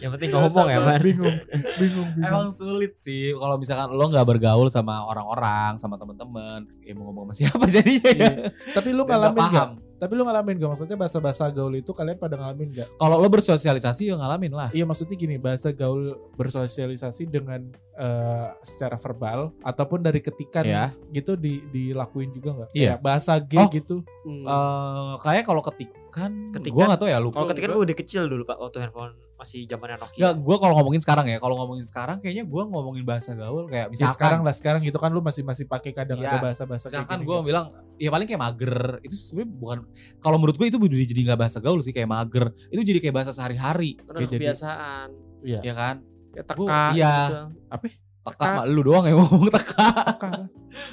Yang 0.00 0.10
penting 0.16 0.30
ngomong 0.32 0.68
ya, 0.72 0.80
Man. 0.80 1.00
Bingung, 1.04 1.36
bingung, 1.76 2.08
bingung. 2.16 2.24
emang 2.24 2.48
sulit 2.48 2.96
sih 2.96 3.36
kalau 3.36 3.60
misalkan 3.60 3.92
lo 3.92 4.08
nggak 4.08 4.24
bergaul 4.24 4.72
sama 4.72 5.04
orang-orang, 5.04 5.76
sama 5.76 6.00
teman-teman, 6.00 6.64
ya 6.80 6.96
mau 6.96 7.12
ngomong 7.12 7.28
sama 7.28 7.34
siapa 7.36 7.64
jadinya 7.68 8.08
ya. 8.08 8.16
Iya. 8.16 8.32
Tapi 8.72 8.88
lu 8.96 9.04
nggak 9.04 9.20
ngalamin 9.20 9.36
gak? 9.36 9.52
paham. 9.52 9.70
Tapi 10.02 10.18
lu 10.18 10.26
ngalamin 10.26 10.58
gak? 10.58 10.70
Maksudnya 10.74 10.98
bahasa-bahasa 10.98 11.46
gaul 11.48 11.70
itu 11.72 11.94
kalian 11.94 12.18
pada 12.18 12.34
ngalamin 12.34 12.74
gak? 12.74 12.90
Kalau 12.98 13.16
lo 13.16 13.30
bersosialisasi 13.30 14.10
ya 14.10 14.18
ngalamin 14.18 14.50
lah. 14.50 14.68
Iya 14.74 14.82
maksudnya 14.82 15.14
gini, 15.14 15.38
bahasa 15.38 15.70
gaul 15.70 16.18
bersosialisasi 16.34 17.30
dengan 17.30 17.70
eh, 17.94 18.48
secara 18.60 18.96
verbal 18.96 19.54
ataupun 19.60 20.00
dari 20.00 20.18
ketikan 20.18 20.64
Ya. 20.64 20.90
gitu 21.08 21.36
di 21.36 21.62
dilakuin 21.68 22.32
juga 22.32 22.50
nggak? 22.52 22.70
Iya. 22.72 22.96
Kayak 22.96 23.00
bahasa 23.00 23.32
G 23.38 23.52
Oh. 23.54 23.68
gitu. 23.70 23.96
Hmm. 24.24 24.42
Eh 24.42 25.14
kayak 25.20 25.44
kalau 25.44 25.62
ketikan, 25.62 26.50
Ketikan- 26.50 26.74
gua 26.74 26.84
nggak 26.88 26.98
tahu 26.98 27.08
ya 27.08 27.18
lu. 27.20 27.28
Kalau 27.30 27.46
ketika 27.46 27.66
Enggak. 27.68 27.76
gue 27.78 27.86
udah 27.86 27.96
kecil 27.96 28.22
dulu 28.26 28.42
Pak 28.42 28.58
waktu 28.58 28.78
handphone 28.80 29.12
masih 29.42 29.60
zamannya 29.64 29.96
Enggak, 29.96 30.10
Nokia. 30.12 30.30
gue 30.38 30.56
kalau 30.56 30.74
ngomongin 30.76 31.00
sekarang 31.00 31.26
ya, 31.26 31.36
kalau 31.36 31.54
ngomongin 31.56 31.82
sekarang 31.82 32.16
kayaknya 32.18 32.44
gue 32.44 32.62
ngomongin 32.64 33.02
bahasa 33.02 33.30
gaul 33.32 33.66
kayak 33.66 33.86
Ya 33.86 33.92
misalkan, 33.92 34.14
sekarang 34.14 34.40
lah 34.40 34.54
sekarang 34.54 34.80
gitu 34.80 34.96
kan 34.96 35.10
lu 35.10 35.20
masih 35.20 35.42
masih 35.42 35.64
pakai 35.64 35.90
kadang 35.90 36.16
Iya. 36.16 36.30
ada 36.30 36.38
bahasa-bahasa 36.40 36.86
kayak 36.86 37.02
misalkan 37.02 37.16
gini 37.16 37.26
gue 37.26 37.34
kan. 37.34 37.44
bilang 37.44 37.64
ya 37.96 38.08
paling 38.08 38.26
kayak 38.26 38.40
mager 38.40 38.74
itu 39.00 39.14
sebenarnya 39.14 39.50
bukan 39.52 39.78
kalau 40.18 40.36
menurut 40.36 40.56
gue 40.56 40.66
itu 40.68 40.78
udah 40.78 40.98
jadi 41.04 41.20
nggak 41.24 41.40
bahasa 41.40 41.58
gaul 41.58 41.78
sih 41.78 41.90
kayak 41.90 42.06
mager 42.06 42.44
itu 42.68 42.80
jadi 42.80 42.98
kayak 43.00 43.14
bahasa 43.14 43.30
sehari-hari 43.30 43.98
jadi- 44.00 44.30
kebiasaan. 44.30 45.08
Iya. 45.42 45.60
ya 45.60 45.74
kan 45.74 45.96
Ya, 46.30 46.40
Gua- 46.48 46.64
teka. 46.64 46.84
iya. 46.92 47.14
gitu. 47.20 47.88
teka 48.22 48.32
Teka. 48.38 48.54
mah 48.54 48.64
lu 48.64 48.80
doang 48.82 49.04
yang 49.04 49.18
ngomong 49.20 49.50
teka 49.50 49.88
Teka. 50.08 50.30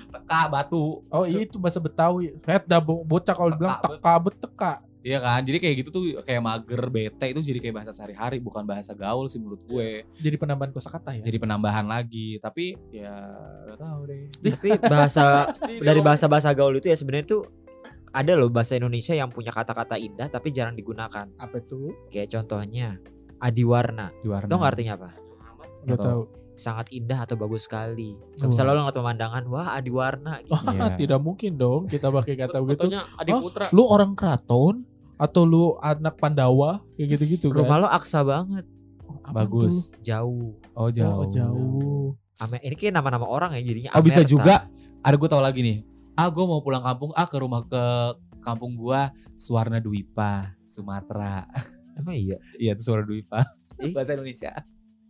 teka 0.09 0.41
batu 0.47 1.05
Oh 1.07 1.23
iya 1.23 1.39
itu 1.41 1.55
bahasa 1.55 1.77
Betawi. 1.77 2.35
Head 2.43 2.65
dah 2.65 2.77
bo- 2.77 3.01
bocah 3.01 3.31
kalau 3.31 3.49
Teka, 3.49 3.59
bilang 3.59 3.77
teka 3.79 4.13
beteka. 4.19 4.71
Iya 4.99 5.23
kan 5.23 5.41
jadi 5.47 5.63
kayak 5.63 5.75
gitu 5.79 5.89
tuh 5.95 6.03
kayak 6.27 6.43
mager 6.43 6.83
bete 6.91 7.31
itu 7.31 7.39
jadi 7.39 7.59
kayak 7.63 7.75
bahasa 7.79 7.95
sehari-hari 7.95 8.43
bukan 8.43 8.67
bahasa 8.67 8.91
gaul 8.91 9.31
sih 9.31 9.39
menurut 9.39 9.63
gue 9.63 10.03
Jadi 10.19 10.35
penambahan 10.35 10.75
kosakata 10.75 11.15
ya. 11.15 11.23
jadi 11.23 11.39
penambahan 11.39 11.87
lagi 11.87 12.35
tapi 12.43 12.75
ya 12.91 13.15
gak 13.63 13.79
tahu 13.79 13.99
deh 14.11 14.27
Tapi 14.59 14.69
bahasa 14.91 15.47
dari 15.63 16.01
bahasa-bahasa 16.03 16.51
gaul 16.51 16.75
itu 16.83 16.91
ya 16.91 16.99
sebenarnya 16.99 17.31
tuh 17.31 17.47
ada 18.09 18.33
loh 18.33 18.49
bahasa 18.49 18.75
Indonesia 18.75 19.13
yang 19.13 19.29
punya 19.29 19.53
kata-kata 19.53 19.95
indah 19.95 20.27
tapi 20.27 20.49
jarang 20.49 20.73
digunakan. 20.73 21.29
Apa 21.37 21.57
tuh? 21.61 22.09
Kayak 22.09 22.41
contohnya 22.41 22.97
adiwarna. 23.39 24.11
di 24.19 24.27
warna 24.27 24.49
Tau 24.49 24.57
nggak 24.59 24.71
artinya 24.73 24.93
apa? 24.97 25.09
Gak 25.85 25.99
tahu. 26.01 26.21
Sangat 26.59 26.91
indah 26.91 27.23
atau 27.23 27.33
bagus 27.33 27.63
sekali. 27.63 28.13
Wah. 28.13 28.35
Kalau 28.35 28.49
misalnya 28.51 28.71
lo 28.71 28.79
ngeliat 28.83 28.97
pemandangan, 28.99 29.43
wah 29.47 29.67
adiwarna. 29.73 30.33
Gitu. 30.43 30.51
Wah, 30.51 30.63
Iya. 30.69 30.87
tidak 30.99 31.19
mungkin 31.19 31.51
dong 31.55 31.81
kita 31.87 32.11
pakai 32.11 32.35
kata 32.35 32.57
begitu. 32.59 32.87
Adik 33.15 33.31
Hah? 33.31 33.39
putra. 33.39 33.65
Lu 33.71 33.87
orang 33.87 34.11
keraton 34.13 34.83
atau 35.15 35.41
lu 35.43 35.79
anak 35.79 36.15
Pandawa 36.15 36.83
kayak 36.93 37.15
gitu-gitu 37.15 37.47
kan? 37.49 37.63
Rumah 37.63 37.77
lo 37.79 37.87
aksa 37.87 38.19
banget, 38.21 38.67
Apaan 39.23 39.33
bagus 39.33 39.95
jauh. 39.99 40.59
oh 40.73 40.87
tuh? 40.87 40.99
jauh 40.99 41.15
Oh, 41.17 41.27
jauh. 41.27 42.07
Ame- 42.39 42.61
ini 42.61 42.75
kayak 42.75 42.93
nama-nama 42.93 43.23
orang 43.23 43.55
ya 43.55 43.61
jadinya. 43.61 43.91
Oh 43.95 44.03
bisa 44.03 44.23
Amerta. 44.23 44.31
juga 44.31 44.55
ada 44.99 45.15
gue 45.15 45.27
tau 45.27 45.39
lagi 45.39 45.59
nih. 45.59 45.77
Ah 46.15 46.27
gue 46.27 46.43
mau 46.43 46.59
pulang 46.59 46.79
kampung 46.79 47.11
ah 47.13 47.23
ke 47.23 47.35
rumah 47.35 47.63
ke 47.63 47.83
kampung 48.39 48.75
gua 48.75 49.11
Suwarna 49.35 49.79
Dwipa 49.79 50.55
Sumatera. 50.63 51.43
Emang 51.99 52.15
iya. 52.15 52.39
iya 52.55 52.71
itu 52.71 52.83
Suwarna 52.83 53.03
Dwipa. 53.05 53.43
Ih. 53.79 53.91
bahasa 53.91 54.15
Indonesia. 54.15 54.51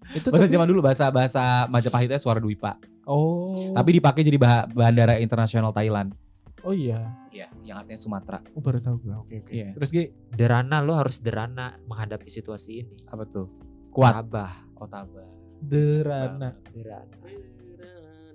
Itu 0.10 0.30
Bahasa 0.30 0.46
tapi- 0.46 0.54
zaman 0.54 0.66
dulu 0.66 0.82
bahasa 0.82 1.06
bahasa 1.10 1.44
Majapahitnya 1.68 2.18
Suwarna 2.18 2.42
Dwipa. 2.42 2.78
Oh. 3.06 3.74
Tapi 3.74 3.90
dipakai 3.96 4.22
jadi 4.22 4.38
bah- 4.38 4.66
bandara 4.68 5.18
internasional 5.18 5.70
Thailand. 5.70 6.14
oh 6.60 6.76
iya. 6.76 7.16
Iya, 7.30 7.48
yang 7.64 7.80
artinya 7.80 7.96
Sumatera. 7.96 8.44
Oh, 8.52 8.60
baru 8.60 8.78
tahu 8.78 9.00
gua. 9.00 9.24
Oke 9.24 9.40
oke. 9.40 9.54
Iya. 9.54 9.72
Terus 9.74 9.90
Gi, 9.90 10.04
Derana 10.30 10.82
lo 10.82 10.92
harus 10.92 11.18
derana 11.18 11.80
menghadapi 11.86 12.28
situasi 12.28 12.72
ini. 12.80 12.94
Apa 13.06 13.24
tuh? 13.24 13.48
Kuat. 13.90 14.12
Tabah. 14.20 14.68
Oh 14.76 14.86
tabah. 14.86 15.24
Derana. 15.60 16.58
Derana. 16.70 17.16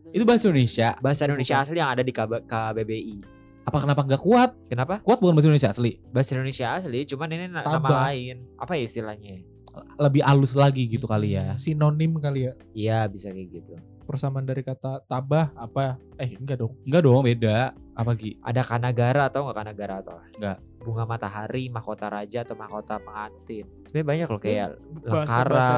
Itu 0.08 0.22
bahasa 0.22 0.46
Indonesia. 0.46 0.94
Bahasa 0.98 1.26
Indonesia 1.26 1.54
asli 1.58 1.76
yang 1.76 1.90
ada 1.90 2.00
di 2.00 2.10
KB 2.10 2.46
KBBI. 2.46 3.16
Apa 3.64 3.76
kenapa 3.80 4.00
nggak 4.04 4.20
kuat? 4.20 4.50
Kenapa? 4.68 5.00
Kuat 5.00 5.18
bukan 5.18 5.34
bahasa 5.34 5.48
Indonesia 5.48 5.70
asli. 5.72 5.92
Bahasa 6.08 6.30
Indonesia 6.32 6.66
asli, 6.72 7.00
cuman 7.04 7.28
ini 7.28 7.44
na- 7.48 7.60
nama 7.60 7.76
Tabah. 7.82 7.90
lain. 8.08 8.37
Apa 8.54 8.72
ya 8.76 8.82
istilahnya? 8.84 9.42
Lebih 9.98 10.22
halus 10.22 10.54
lagi 10.54 10.87
gitu 10.87 11.06
kali 11.06 11.38
ya. 11.38 11.54
Sinonim 11.58 12.14
kali 12.18 12.50
ya. 12.50 12.52
Iya 12.74 12.98
bisa 13.10 13.30
kayak 13.30 13.48
gitu. 13.50 13.74
Persamaan 14.04 14.44
dari 14.44 14.60
kata 14.60 15.00
tabah 15.08 15.48
apa? 15.56 15.96
Eh 16.20 16.37
enggak 16.37 16.60
dong. 16.60 16.76
Enggak 16.84 17.02
dong, 17.08 17.24
beda. 17.24 17.72
Apa 17.96 18.12
Gi? 18.18 18.37
Ada 18.44 18.60
kanagara 18.60 19.32
atau 19.32 19.48
nggak 19.48 19.56
kanagara 19.56 19.94
atau? 20.04 20.20
Nggak. 20.37 20.58
Bunga 20.84 21.04
matahari, 21.08 21.72
mahkota 21.72 22.12
raja 22.12 22.44
atau 22.44 22.52
mahkota 22.52 23.00
pengantin. 23.00 23.64
Sebenarnya 23.88 24.04
banyak 24.04 24.28
loh 24.28 24.40
kayak 24.44 24.68
Lekara, 25.00 25.68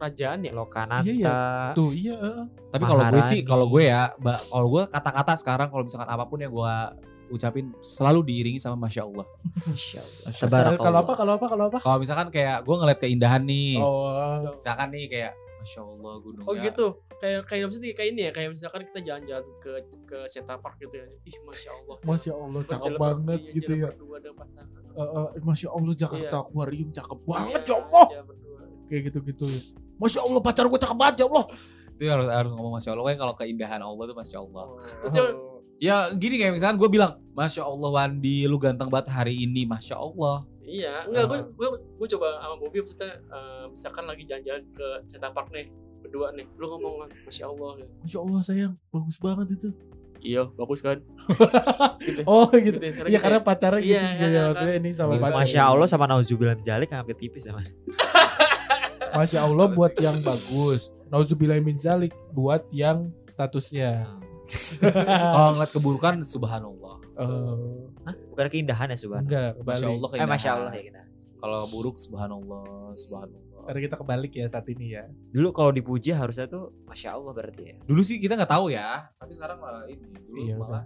kerajaan 0.00 0.38
ya. 0.40 0.52
Lokananta. 0.56 1.04
Iya, 1.04 1.36
Tuh 1.76 1.92
iya. 1.92 2.16
heeh. 2.16 2.46
Tapi 2.72 2.84
kalau 2.88 3.04
gue 3.12 3.22
sih, 3.22 3.40
kalau 3.44 3.66
gue 3.68 3.82
ya, 3.84 4.16
kalau 4.48 4.66
gue 4.72 4.82
kata-kata 4.88 5.32
sekarang 5.36 5.68
kalau 5.68 5.84
misalkan 5.84 6.08
apa 6.08 6.24
pun 6.24 6.40
yang 6.40 6.56
gue 6.56 6.76
ucapin 7.34 7.74
selalu 7.82 8.22
diiringi 8.24 8.56
sama 8.56 8.78
masya 8.78 9.02
Allah. 9.02 9.26
Masya 9.66 10.00
Allah. 10.00 10.30
Kalau 10.38 10.54
apa? 10.70 10.78
Kalau 10.78 10.98
apa? 11.02 11.12
Kalau 11.12 11.32
apa? 11.34 11.46
Kalau 11.50 11.64
apa? 11.68 11.78
Kalau 11.82 11.98
misalkan 11.98 12.28
kayak 12.30 12.62
gue 12.62 12.74
ngeliat 12.74 12.98
keindahan 12.98 13.42
nih, 13.42 13.76
Oh. 13.78 14.54
misalkan 14.54 14.88
nih 14.90 15.04
kayak 15.06 15.32
Masya 15.58 15.80
Allah 15.80 16.14
gunung 16.20 16.44
Oh 16.44 16.54
gitu. 16.54 16.86
Kayak 17.14 17.40
kayak 17.48 17.62
maksudnya 17.66 17.90
kayak 17.96 18.08
ini 18.12 18.20
ya, 18.28 18.30
kayak 18.30 18.48
misalkan 18.52 18.80
kita 18.84 19.00
jalan-jalan 19.00 19.44
ke 19.58 19.70
ke 20.04 20.18
Center 20.28 20.60
Park 20.60 20.76
gitu 20.76 20.94
ya. 20.94 21.06
Ih, 21.24 21.36
Masya 21.40 21.70
Allah. 21.72 21.96
Masya 22.04 22.32
Allah 22.36 22.62
cakep 22.62 22.84
jalan 22.84 23.00
banget 23.00 23.40
berdua, 23.40 23.56
gitu 23.56 23.72
jalan 23.72 23.80
ya. 23.80 23.88
Berdua 23.96 24.16
ada 24.20 24.30
pasangan. 24.36 24.80
Eh, 24.92 25.08
eh, 25.08 25.42
Masya 25.42 25.68
Allah 25.72 25.94
Jakarta 25.96 26.36
Iya. 26.36 26.44
Aquarium 26.44 26.88
cakep 26.92 27.18
banget 27.24 27.62
Iya, 27.64 27.70
ya 27.70 27.76
Allah. 27.80 28.06
iya, 28.12 28.20
berdua. 28.22 28.58
Kayak 28.84 29.02
gitu-gitu. 29.08 29.46
Masya 29.96 30.20
Allah 30.20 30.40
pacar 30.44 30.64
gue 30.68 30.76
cakep 30.78 30.96
banget 31.00 31.16
ya 31.16 31.26
Allah. 31.32 31.44
Itu 31.94 32.02
harus, 32.10 32.26
harus 32.28 32.50
ngomong 32.52 32.72
Masya 32.76 32.90
Allah. 32.92 33.04
Kan 33.08 33.16
kalau 33.16 33.34
keindahan 33.34 33.80
Allah 33.80 34.04
tuh 34.04 34.16
Masya 34.18 34.38
Allah. 34.42 34.64
Terus 35.00 35.12
dia- 35.16 35.32
Ya 35.76 36.08
gini 36.12 36.36
kayak 36.36 36.54
misalkan 36.54 36.76
gue 36.76 36.88
bilang 36.88 37.18
Masya 37.32 37.62
Allah 37.62 37.90
Wandi 37.92 38.44
lu 38.44 38.56
ganteng 38.56 38.88
banget 38.88 39.10
hari 39.10 39.34
ini 39.38 39.64
Masya 39.64 39.96
Allah 39.96 40.46
Iya, 40.60 41.04
enggak 41.04 41.24
gue 41.26 41.36
Ah. 41.36 41.44
gue 41.46 41.68
gue 42.00 42.08
coba 42.10 42.26
sama 42.38 42.54
Bobby 42.56 42.80
maksudnya 42.80 43.10
eh, 43.20 43.64
misalkan 43.68 44.04
lagi 44.04 44.24
jalan-jalan 44.24 44.64
ke 44.70 44.86
Center 45.04 45.28
Park 45.28 45.50
nih 45.50 45.68
berdua 46.00 46.32
nih 46.32 46.48
lu 46.54 46.66
ngomong 46.68 46.94
masya 47.20 47.44
Allah 47.46 47.70
ya. 47.76 47.86
Masya 48.00 48.18
Allah 48.18 48.40
sayang 48.40 48.72
bagus 48.88 49.16
banget 49.18 49.48
itu. 49.52 49.68
iya 50.20 50.40
bagus 50.50 50.80
kan 50.80 51.04
gitu. 52.00 52.24
Oh 52.24 52.48
gitu. 52.48 52.80
Gitu, 52.80 52.96
Iya 53.02 53.04
gitu 53.10 53.20
karena 53.20 53.38
ya. 53.38 53.44
pacarnya 53.44 53.80
Iya, 53.82 53.84
gitu 53.84 54.00
iya, 54.00 54.12
juga 54.16 54.24
ya 54.24 54.32
kan. 54.32 54.48
maksudnya 54.48 54.74
ini 54.74 54.90
sama 54.90 55.10
Masya 55.10 55.20
pacar. 55.20 55.36
Masya 55.36 55.60
Allah 55.66 55.86
sama 55.86 56.04
nauzubillah 56.06 56.54
min 56.54 56.64
zalik 56.64 56.88
hampir 56.90 57.16
tipis 57.18 57.44
ya 57.44 57.52
mas. 57.52 57.68
Masya 59.20 59.38
Allah 59.42 59.66
buat 59.68 59.92
yang 59.96 60.18
bagus. 60.20 60.88
Nauzubillah 61.06 61.60
min 61.60 61.76
zalik 61.76 62.16
buat 62.30 62.64
yang 62.70 63.12
statusnya. 63.26 64.08
Kalau 64.44 65.50
ngeliat 65.52 65.72
keburukan 65.72 66.14
Subhanallah 66.20 66.96
Oh, 67.14 67.88
Hah? 68.02 68.14
Bukan 68.28 68.46
keindahan 68.50 68.90
ya 68.90 68.98
subhan. 68.98 69.22
enggak 69.22 69.54
Masya 69.56 69.62
kebalik. 69.62 69.86
Allah 69.86 69.94
Eh 69.94 70.10
keindahan 70.10 70.30
masya 70.30 70.50
Allah 70.52 70.72
ya 70.72 70.82
kita. 70.82 71.02
Kalau 71.38 71.60
buruk 71.68 71.96
Subhanallah 71.96 72.64
Subhanallah 72.94 73.62
Karena 73.64 73.80
kita 73.80 73.96
kebalik 73.96 74.32
ya 74.32 74.44
saat 74.44 74.66
ini 74.68 74.92
ya. 74.92 75.04
Dulu 75.30 75.48
kalau 75.50 75.70
dipuji 75.70 76.12
harusnya 76.12 76.44
tuh 76.44 76.74
masya 76.84 77.14
Allah 77.14 77.32
berarti 77.32 77.62
ya. 77.64 77.76
Dulu 77.82 78.00
sih 78.00 78.18
kita 78.18 78.34
nggak 78.34 78.50
tahu 78.50 78.68
ya 78.68 79.08
Tapi 79.14 79.32
sekarang 79.32 79.56
malah 79.56 79.86
ini 79.86 80.04
Dulu 80.04 80.36
Iya 80.36 80.54
malah. 80.58 80.82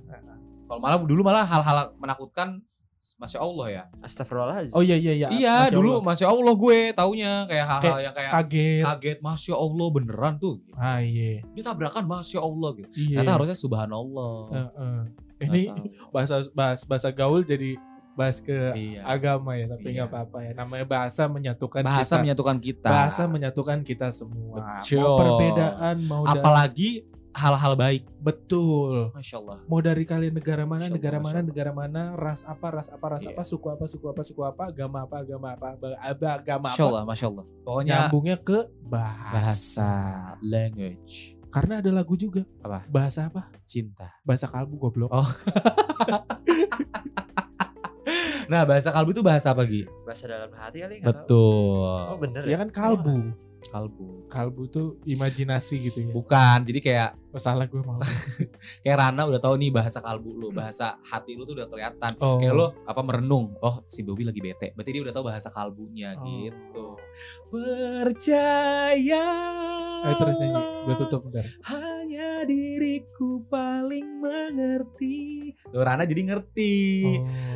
Kalau 0.69 0.79
malah 0.79 0.97
dulu 1.01 1.21
malah 1.25 1.43
hal-hal 1.43 1.97
menakutkan 1.97 2.61
Masya 3.17 3.39
Allah 3.39 3.67
ya 3.69 3.83
Astagfirullahaladzim. 4.01 4.73
Oh 4.73 4.81
iya 4.81 4.95
iya 4.95 5.13
iya. 5.13 5.29
Iya 5.29 5.55
Masya 5.65 5.75
dulu 5.75 5.93
Allah. 5.93 6.05
Masya 6.05 6.27
Allah 6.27 6.55
gue 6.55 6.79
taunya 6.93 7.33
Kayak 7.45 7.67
hal-hal 7.69 7.99
yang 8.01 8.15
kayak 8.15 8.31
kaget. 8.33 8.85
kaget 8.85 9.19
Masya 9.21 9.55
Allah 9.55 9.87
beneran 9.89 10.35
tuh 10.37 10.55
Ah 10.73 10.99
iya. 10.99 11.41
Dia 11.49 11.65
tabrakan 11.65 12.05
Masya 12.05 12.39
Allah 12.39 12.71
gitu 12.75 12.89
Iya. 12.93 13.17
Ternyata 13.17 13.33
harusnya 13.33 13.57
Subhanallah 13.57 14.35
Heeh. 14.51 14.99
Nggak 15.39 15.49
Ini 15.49 15.63
bahasa 16.15 16.35
bahas 16.53 16.81
bahasa 16.83 17.09
gaul 17.11 17.43
jadi 17.43 17.79
bahas 18.13 18.39
ke 18.39 18.51
Iya. 18.75 19.03
agama 19.05 19.55
ya 19.55 19.67
tapi 19.69 19.89
Iya. 19.89 19.95
nggak 19.97 20.09
apa-apa 20.11 20.39
ya 20.41 20.53
namanya 20.53 20.85
bahasa 20.85 21.23
menyatukan 21.27 21.81
Bahasa 21.81 22.03
kita 22.11 22.17
menyatukan 22.21 22.57
kita 22.59 22.89
bahasa 22.89 23.23
menyatukan 23.25 23.79
kita 23.81 24.09
semua 24.11 24.59
Betul. 24.77 24.99
mau 25.01 25.15
perbedaan 25.17 25.97
mau 26.03 26.23
Apalagi 26.25 27.07
hal-hal 27.39 27.73
baik. 27.73 28.03
Betul. 28.19 29.15
Masya 29.15 29.39
Allah 29.39 29.63
mau 29.65 29.79
dari 29.79 30.03
kalian 30.03 30.35
negara 30.35 30.63
mana 30.63 30.85
Allah, 30.85 30.93
negara 30.93 31.19
mana 31.19 31.39
negara 31.41 31.71
mana 31.71 32.03
ras 32.13 32.43
apa 32.43 32.67
ras 32.73 32.89
apa 32.89 33.07
ras 33.09 33.23
Iya. 33.23 33.33
apa 33.33 33.43
suku 33.43 33.67
apa 33.69 33.85
suku 33.85 34.05
apa 34.05 34.23
suku 34.23 34.41
apa 34.43 34.63
agama 34.67 34.99
apa 35.01 35.17
agama 35.19 35.49
apa 35.53 35.67
aba- 35.73 35.95
aba- 35.97 36.35
agama 36.37 36.69
Masya 36.69 36.77
apa. 36.77 36.91
Allah 36.91 37.03
Masya 37.05 37.27
Allah 37.29 37.45
Pokoknya 37.63 37.93
nyambungnya 37.97 38.37
ke 38.37 38.59
bahasa. 38.83 39.33
Bahasa 39.33 39.91
language. 40.41 41.39
Karena 41.49 41.81
ada 41.81 41.91
lagu 41.91 42.13
juga. 42.15 42.45
Apa? 42.61 42.85
bahasa 42.87 43.25
apa? 43.25 43.49
Cinta. 43.65 44.13
Bahasa 44.21 44.45
kalbu 44.45 44.77
goblok. 44.77 45.09
Oh. 45.09 45.25
Nah 48.49 48.65
bahasa 48.65 48.89
kalbu 48.89 49.13
itu 49.13 49.21
bahasa 49.21 49.53
apa 49.53 49.61
Gi? 49.63 49.85
Bahasa 50.03 50.25
dalam 50.25 50.49
hati 50.51 50.81
kali 50.81 50.95
tahu. 50.99 51.09
Betul. 51.09 52.01
Oh 52.09 52.17
bener 52.17 52.43
ya? 52.45 52.57
kan 52.57 52.69
kalbu 52.71 53.33
Kalbu. 53.67 54.31
Kalbu 54.31 54.63
tuh 54.71 54.89
imajinasi 55.03 55.83
gitu 55.91 55.99
ya. 56.07 56.11
Bukan 56.15 56.63
jadi 56.63 56.81
kayak 56.81 57.11
oh, 57.35 57.41
salah 57.43 57.67
gue 57.67 57.83
mau. 57.83 57.99
Kayak 58.87 58.97
Rana 59.03 59.27
udah 59.27 59.41
tahu 59.43 59.59
nih 59.61 59.71
bahasa 59.75 59.99
kalbu 60.01 60.31
lu 60.39 60.49
Bahasa 60.55 60.97
hati 61.05 61.35
lu 61.35 61.43
tuh 61.45 61.59
udah 61.59 61.67
kelihatan. 61.67 62.13
Oh. 62.23 62.39
Kayak 62.39 62.55
lu 62.55 62.67
apa 62.87 63.01
merenung. 63.03 63.59
Oh 63.61 63.83
si 63.85 64.07
Bobby 64.07 64.23
lagi 64.23 64.39
bete. 64.39 64.73
Berarti 64.73 64.91
dia 64.95 65.03
udah 65.03 65.15
tahu 65.15 65.25
bahasa 65.27 65.49
kalbunya 65.51 66.15
Oh. 66.17 66.25
gitu. 66.25 66.87
Percaya. 67.51 69.27
Ayo 70.07 70.15
terus 70.17 70.37
nyanyi. 70.39 70.63
Gue 70.87 70.95
tutup 70.95 71.21
bentar 71.27 71.45
diriku 72.47 73.43
paling 73.49 74.23
mengerti. 74.23 75.55
Tuh 75.73 75.83
Rana 75.83 76.05
jadi 76.05 76.23
ngerti. 76.35 76.77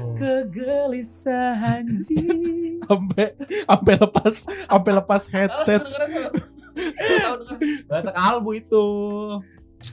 Oh. 0.03 0.14
Kegelisahan 0.16 1.87
jiwa. 2.03 2.87
Sampai 2.88 3.27
sampai 3.68 3.95
lepas 3.99 4.35
sampai 4.66 4.92
lepas 4.97 5.23
headset. 5.31 5.85
Bahasa 7.87 8.11
kalbu 8.11 8.51
itu. 8.59 8.87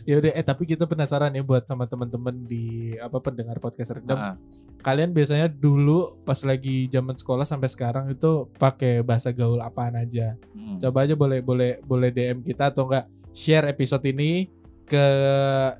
Ya 0.05 0.21
udah 0.21 0.31
eh 0.37 0.45
tapi 0.45 0.69
kita 0.69 0.85
penasaran 0.85 1.33
ya 1.33 1.41
buat 1.41 1.65
sama 1.65 1.89
teman-teman 1.89 2.45
di 2.45 2.93
apa 3.01 3.17
pendengar 3.25 3.57
podcast 3.57 3.97
rendam. 3.97 4.17
Ah. 4.17 4.35
kalian 4.79 5.11
biasanya 5.11 5.51
dulu 5.51 6.23
pas 6.23 6.39
lagi 6.45 6.87
zaman 6.87 7.17
sekolah 7.17 7.43
sampai 7.43 7.67
sekarang 7.67 8.05
itu 8.13 8.47
pakai 8.55 9.01
bahasa 9.03 9.33
gaul 9.35 9.59
apaan 9.59 9.97
aja? 9.97 10.39
Hmm. 10.55 10.77
coba 10.79 11.03
aja 11.03 11.17
boleh 11.17 11.41
boleh 11.43 11.83
boleh 11.83 12.13
DM 12.13 12.45
kita 12.45 12.71
atau 12.71 12.87
enggak 12.87 13.09
share 13.33 13.67
episode 13.67 14.05
ini 14.07 14.47
ke 14.89 15.05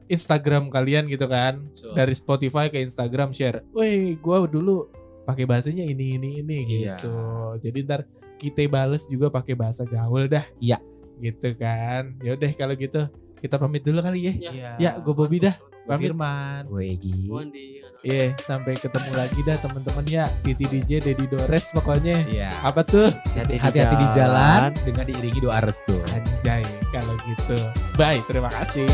Instagram 0.07 0.69
kalian 0.69 1.09
gitu 1.09 1.25
kan. 1.25 1.59
Betul. 1.65 1.93
dari 1.97 2.13
Spotify 2.13 2.69
ke 2.69 2.77
Instagram 2.79 3.33
share. 3.33 3.65
Weh 3.73 4.13
gua 4.21 4.45
dulu 4.45 4.87
pakai 5.25 5.45
bahasanya 5.45 5.83
ini 5.83 6.17
ini 6.17 6.41
ini 6.41 6.57
Iya. 6.85 6.95
gitu. 6.97 7.13
Jadi 7.61 7.77
ntar 7.85 8.01
kita 8.37 8.63
bales 8.69 9.03
juga 9.05 9.27
pakai 9.27 9.57
bahasa 9.57 9.83
gaul 9.83 10.29
dah. 10.29 10.45
Iya. 10.61 10.77
gitu 11.19 11.51
kan. 11.59 12.15
Ya 12.23 12.39
udah 12.39 12.47
kalau 12.55 12.79
gitu 12.79 13.03
kita 13.43 13.59
pamit 13.59 13.83
dulu 13.83 13.99
kali 13.99 14.19
ya. 14.23 14.33
Ya 14.39 14.51
ya 14.79 14.91
gue 14.95 15.11
Bobby 15.11 15.43
dah. 15.43 15.51
Gua 15.83 15.97
pamit. 15.99 16.07
Firman. 16.07 16.61
Gue 16.69 16.95
Egi. 16.95 17.27
Iya, 17.99 18.31
sampai 18.39 18.79
ketemu 18.79 19.11
lagi 19.11 19.39
dah 19.43 19.59
teman-teman 19.59 20.05
ya. 20.07 20.25
Titi 20.39 20.63
DJ, 20.71 21.03
Dedi 21.03 21.27
Dores 21.27 21.75
pokoknya. 21.75 22.23
Iya 22.31 22.47
Apa 22.63 22.87
tuh? 22.87 23.11
Hati-hati 23.35 23.95
di 23.99 24.07
jalan 24.15 24.71
dengan 24.87 25.03
diiringi 25.03 25.43
doa 25.43 25.59
restu 25.59 25.99
Anjay, 26.15 26.63
kalau 26.95 27.19
gitu. 27.27 27.59
Bye, 27.99 28.23
terima 28.31 28.47
kasih. 28.55 28.87